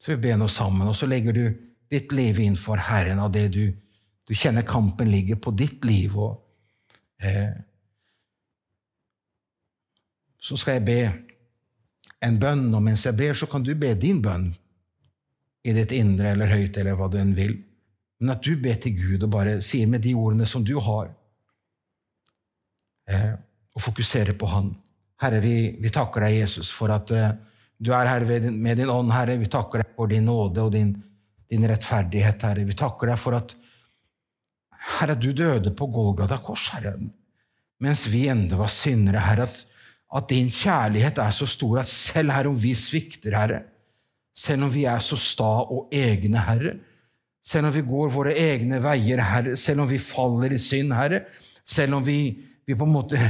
Så 0.00 0.14
vi 0.14 0.22
ber 0.28 0.38
nå 0.40 0.48
sammen, 0.48 0.88
og 0.88 0.96
så 0.96 1.08
legger 1.08 1.36
du 1.36 1.44
ditt 1.90 2.12
liv 2.12 2.38
innenfor 2.40 2.76
Herren 2.90 3.18
av 3.18 3.32
det 3.34 3.48
du, 3.54 3.64
du 4.26 4.34
kjenner 4.34 4.66
kampen 4.66 5.10
ligger 5.10 5.40
på 5.42 5.50
ditt 5.50 5.84
liv. 5.84 6.14
og 6.18 6.38
eh, 7.22 7.50
Så 10.38 10.56
skal 10.60 10.78
jeg 10.78 10.86
be 10.86 11.00
en 12.24 12.38
bønn, 12.40 12.68
og 12.74 12.84
mens 12.84 13.06
jeg 13.06 13.16
ber, 13.18 13.34
så 13.34 13.48
kan 13.50 13.64
du 13.64 13.74
be 13.74 13.94
din 13.98 14.20
bønn 14.22 14.50
i 15.64 15.74
ditt 15.76 15.92
indre 15.92 16.34
eller 16.34 16.52
høyt, 16.52 16.78
eller 16.78 16.96
hva 16.96 17.08
du 17.10 17.18
enn 17.20 17.34
vil. 17.36 17.58
Men 18.20 18.34
at 18.36 18.44
du 18.44 18.54
ber 18.60 18.78
til 18.80 18.96
Gud 18.96 19.24
og 19.24 19.32
bare 19.32 19.58
sier 19.64 19.88
med 19.88 20.04
de 20.04 20.14
ordene 20.16 20.46
som 20.48 20.64
du 20.64 20.76
har 20.80 21.10
eh, 23.08 23.34
og 23.74 23.84
fokusere 23.84 24.36
på 24.38 24.48
Han. 24.50 24.74
Herre, 25.20 25.40
vi, 25.44 25.54
vi 25.80 25.92
takker 25.92 26.24
deg, 26.24 26.38
Jesus, 26.42 26.70
for 26.72 26.92
at 26.92 27.12
eh, 27.16 27.32
du 27.80 27.92
er 27.96 28.08
her 28.08 28.24
med 28.52 28.76
din 28.76 28.92
ånd, 28.92 29.12
Herre. 29.12 29.38
Vi 29.40 29.48
takker 29.48 29.82
deg 29.82 29.94
for 29.96 30.10
din 30.10 30.26
nåde 30.28 30.64
og 30.64 30.72
din, 30.74 30.92
din 31.50 31.66
rettferdighet, 31.68 32.44
Herre. 32.46 32.66
Vi 32.66 32.76
takker 32.78 33.10
deg 33.10 33.18
for 33.20 33.38
at 33.38 33.56
Herre, 34.98 35.16
du 35.18 35.32
døde 35.36 35.72
på 35.76 35.88
Golgata 35.92 36.38
kors, 36.40 36.70
Herre, 36.74 36.94
mens 37.80 38.06
vi 38.12 38.26
enda 38.32 38.56
var 38.60 38.70
syndere, 38.72 39.22
Herre. 39.24 39.48
At, 39.48 39.64
at 40.16 40.30
din 40.30 40.48
kjærlighet 40.52 41.20
er 41.20 41.34
så 41.34 41.48
stor 41.48 41.82
at 41.82 41.90
selv 41.90 42.32
her 42.34 42.48
om 42.50 42.56
vi 42.58 42.72
svikter, 42.78 43.36
Herre, 43.36 43.60
selv 44.36 44.68
om 44.68 44.72
vi 44.72 44.86
er 44.88 45.02
så 45.04 45.18
sta 45.20 45.50
og 45.66 45.92
egne, 45.94 46.46
Herre, 46.46 46.78
selv 47.44 47.68
om 47.68 47.74
vi 47.74 47.84
går 47.84 48.10
våre 48.12 48.34
egne 48.36 48.80
veier, 48.84 49.20
Herre, 49.24 49.56
selv 49.58 49.84
om 49.84 49.90
vi 49.90 50.00
faller 50.00 50.54
i 50.54 50.60
synd, 50.60 50.94
Herre, 50.96 51.24
selv 51.66 51.98
om 51.98 52.04
vi, 52.06 52.20
vi 52.66 52.76
på 52.76 52.86
en 52.86 52.94
måte 52.94 53.20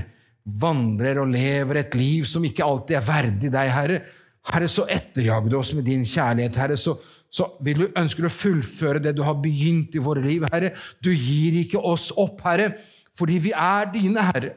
vandrer 0.60 1.20
og 1.20 1.30
lever 1.30 1.82
et 1.82 1.94
liv 1.98 2.26
som 2.28 2.44
ikke 2.46 2.66
alltid 2.66 2.98
er 2.98 3.06
verdig 3.06 3.52
deg, 3.52 3.70
Herre. 3.74 4.02
Herre, 4.50 4.68
så 4.72 4.86
etterjag 4.90 5.50
du 5.50 5.58
oss 5.58 5.72
med 5.76 5.86
din 5.86 6.06
kjærlighet, 6.08 6.56
Herre. 6.58 6.78
Så, 6.80 6.96
så 7.30 7.46
vil 7.62 7.84
du, 7.84 7.84
ønsker 7.94 8.26
du 8.26 8.28
å 8.28 8.34
fullføre 8.34 9.02
det 9.02 9.12
du 9.14 9.22
har 9.22 9.38
begynt 9.42 9.94
i 9.94 10.02
våre 10.02 10.22
liv, 10.24 10.44
Herre. 10.50 10.72
Du 10.98 11.12
gir 11.14 11.60
ikke 11.60 11.78
oss 11.78 12.08
opp, 12.18 12.42
Herre, 12.42 12.72
fordi 13.16 13.38
vi 13.46 13.52
er 13.54 13.86
dine, 13.94 14.24
Herre. 14.32 14.56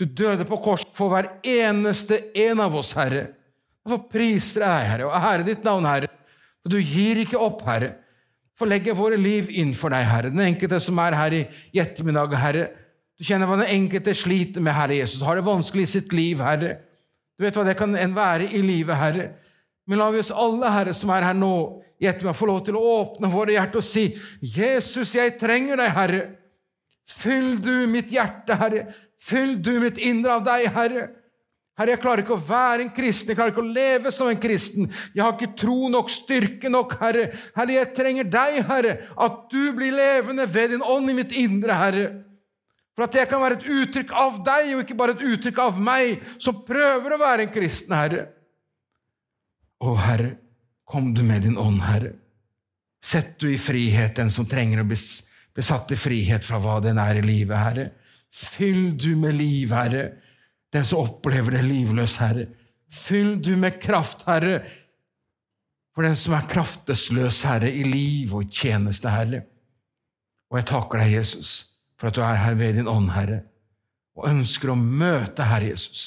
Du 0.00 0.06
døde 0.06 0.46
på 0.48 0.56
kors 0.64 0.86
for 0.96 1.12
hver 1.12 1.28
eneste 1.44 2.22
en 2.46 2.62
av 2.64 2.76
oss, 2.80 2.94
Herre. 2.96 3.26
Derfor 3.84 4.06
priser 4.12 4.64
jeg 4.64 4.88
Herre, 4.94 5.10
og 5.10 5.28
ære 5.32 5.44
ditt 5.50 5.66
navn, 5.66 5.88
Herre. 5.88 6.08
Du 6.64 6.78
gir 6.80 7.20
ikke 7.20 7.40
opp, 7.40 7.60
Herre. 7.68 7.98
For 8.56 8.68
legge 8.68 8.96
våre 8.96 9.16
liv 9.20 9.50
innenfor 9.52 9.92
deg, 9.92 10.06
Herre. 10.08 10.32
Den 10.32 10.46
enkelte 10.46 10.80
som 10.80 10.98
er 11.04 11.16
her 11.16 11.36
i 11.36 11.44
ettermiddag, 11.80 12.36
Herre. 12.40 12.64
Du 13.20 13.26
kjenner 13.28 13.48
hva 13.48 13.58
den 13.60 13.74
enkelte 13.76 14.16
sliter 14.16 14.64
med, 14.64 14.72
Herre 14.72 15.02
Jesus, 15.02 15.20
har 15.24 15.36
det 15.36 15.44
vanskelig 15.44 15.84
i 15.84 15.92
sitt 15.98 16.16
liv, 16.16 16.40
Herre. 16.40 16.78
Du 17.36 17.44
vet 17.44 17.56
hva 17.56 17.64
det 17.68 17.76
kan 17.76 17.92
være 17.92 18.48
i 18.56 18.64
livet, 18.64 18.96
Herre. 18.96 19.30
Men 19.90 19.98
la 19.98 20.10
vi 20.14 20.20
oss 20.22 20.30
alle, 20.30 20.70
Herre, 20.70 20.92
som 20.94 21.10
er 21.10 21.24
her 21.26 21.34
nå, 21.34 21.54
i 21.98 22.06
ettermiddag, 22.06 22.38
få 22.38 22.46
lov 22.46 22.60
til 22.64 22.76
å 22.78 22.82
åpne 23.02 23.28
våre 23.32 23.56
hjerter 23.56 23.82
og 23.82 23.84
si, 23.84 24.04
Jesus, 24.40 25.16
jeg 25.18 25.34
trenger 25.40 25.80
deg, 25.82 25.90
Herre. 25.96 26.20
Fyll 27.10 27.56
du 27.58 27.88
mitt 27.90 28.12
hjerte, 28.14 28.54
Herre. 28.60 28.84
Fyll 29.20 29.56
du 29.58 29.74
mitt 29.82 29.98
indre 29.98 30.38
av 30.38 30.46
deg, 30.46 30.68
Herre. 30.76 31.08
Herre, 31.80 31.96
jeg 31.96 32.02
klarer 32.04 32.22
ikke 32.22 32.36
å 32.36 32.46
være 32.46 32.86
en 32.86 32.94
kristen, 32.94 33.32
jeg 33.32 33.40
klarer 33.40 33.54
ikke 33.54 33.64
å 33.64 33.74
leve 33.74 34.14
som 34.14 34.30
en 34.30 34.40
kristen. 34.40 34.88
Jeg 35.16 35.24
har 35.24 35.34
ikke 35.34 35.58
tro 35.58 35.90
nok, 35.90 36.14
styrke 36.14 36.70
nok, 36.70 36.96
Herre. 37.02 37.26
Herre, 37.58 37.78
jeg 37.80 37.92
trenger 37.98 38.30
deg, 38.30 38.62
Herre, 38.70 38.96
at 39.26 39.44
du 39.50 39.62
blir 39.74 39.98
levende 39.98 40.46
ved 40.54 40.76
din 40.76 40.86
ånd 40.86 41.10
i 41.10 41.18
mitt 41.18 41.34
indre, 41.34 41.82
Herre. 41.82 42.10
For 42.94 43.10
at 43.10 43.16
jeg 43.18 43.30
kan 43.30 43.42
være 43.42 43.58
et 43.58 43.70
uttrykk 43.74 44.12
av 44.22 44.42
deg, 44.46 44.74
og 44.76 44.84
ikke 44.84 45.02
bare 45.02 45.18
et 45.18 45.30
uttrykk 45.34 45.64
av 45.66 45.82
meg, 45.82 46.20
som 46.38 46.62
prøver 46.62 47.16
å 47.16 47.24
være 47.26 47.48
en 47.48 47.58
kristen, 47.58 47.96
Herre. 47.98 48.28
Å, 49.80 49.94
Herre, 49.96 50.34
kom 50.84 51.12
du 51.14 51.22
med 51.24 51.46
din 51.46 51.58
ånd, 51.58 51.80
Herre. 51.84 52.12
Sett 53.00 53.38
du 53.40 53.48
i 53.52 53.58
frihet 53.58 54.18
den 54.18 54.32
som 54.32 54.48
trenger 54.48 54.82
å 54.82 54.88
bli, 54.88 54.98
bli 55.54 55.64
satt 55.64 55.94
i 55.94 55.98
frihet 55.98 56.44
fra 56.44 56.60
hva 56.60 56.80
den 56.84 57.00
er 57.00 57.20
i 57.20 57.24
livet, 57.24 57.56
Herre. 57.56 57.86
Fyll 58.30 58.92
du 58.98 59.14
med 59.16 59.38
liv, 59.38 59.72
Herre, 59.72 60.10
den 60.70 60.84
som 60.86 61.02
opplever 61.02 61.56
det 61.56 61.64
livløs, 61.66 62.18
Herre. 62.20 62.46
Fyll 62.90 63.38
du 63.42 63.54
med 63.56 63.80
kraft, 63.82 64.26
Herre, 64.28 64.60
for 65.96 66.06
den 66.06 66.18
som 66.18 66.36
er 66.36 66.46
kraftesløs, 66.50 67.42
Herre, 67.48 67.72
i 67.72 67.82
liv 67.88 68.36
og 68.36 68.52
tjeneste, 68.52 69.10
Herre. 69.10 69.42
Og 70.50 70.60
jeg 70.60 70.70
takker 70.70 71.02
deg, 71.02 71.16
Jesus 71.18 71.70
for 72.00 72.08
at 72.08 72.16
du 72.16 72.22
er 72.24 72.38
her 72.40 72.56
ved 72.56 72.78
din 72.78 72.88
ånd, 72.88 73.10
Herre, 73.12 73.42
og 74.16 74.30
ønsker 74.30 74.72
å 74.72 74.78
møte, 74.78 75.44
Herre 75.44 75.68
Jesus, 75.74 76.06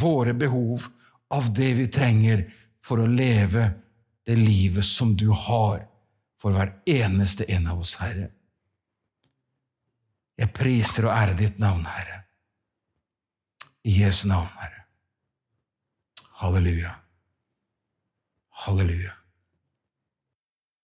våre 0.00 0.34
behov 0.34 0.88
av 1.30 1.52
det 1.54 1.70
vi 1.78 1.86
trenger 1.92 2.42
for 2.90 3.04
å 3.04 3.06
leve 3.06 3.68
det 4.26 4.34
livet 4.34 4.86
som 4.86 5.14
du 5.14 5.28
har 5.30 5.84
for 6.40 6.56
hver 6.56 6.72
eneste 6.90 7.46
en 7.54 7.68
av 7.70 7.84
oss, 7.84 7.94
Herre. 8.02 8.30
Jeg 10.40 10.50
priser 10.56 11.06
og 11.06 11.14
ærer 11.14 11.36
ditt 11.38 11.60
navn, 11.62 11.84
Herre. 11.86 12.22
I 13.86 13.94
Jesu 14.00 14.26
navn, 14.28 14.48
Herre. 14.58 14.82
Halleluja. 16.40 16.96
Halleluja. 18.64 19.19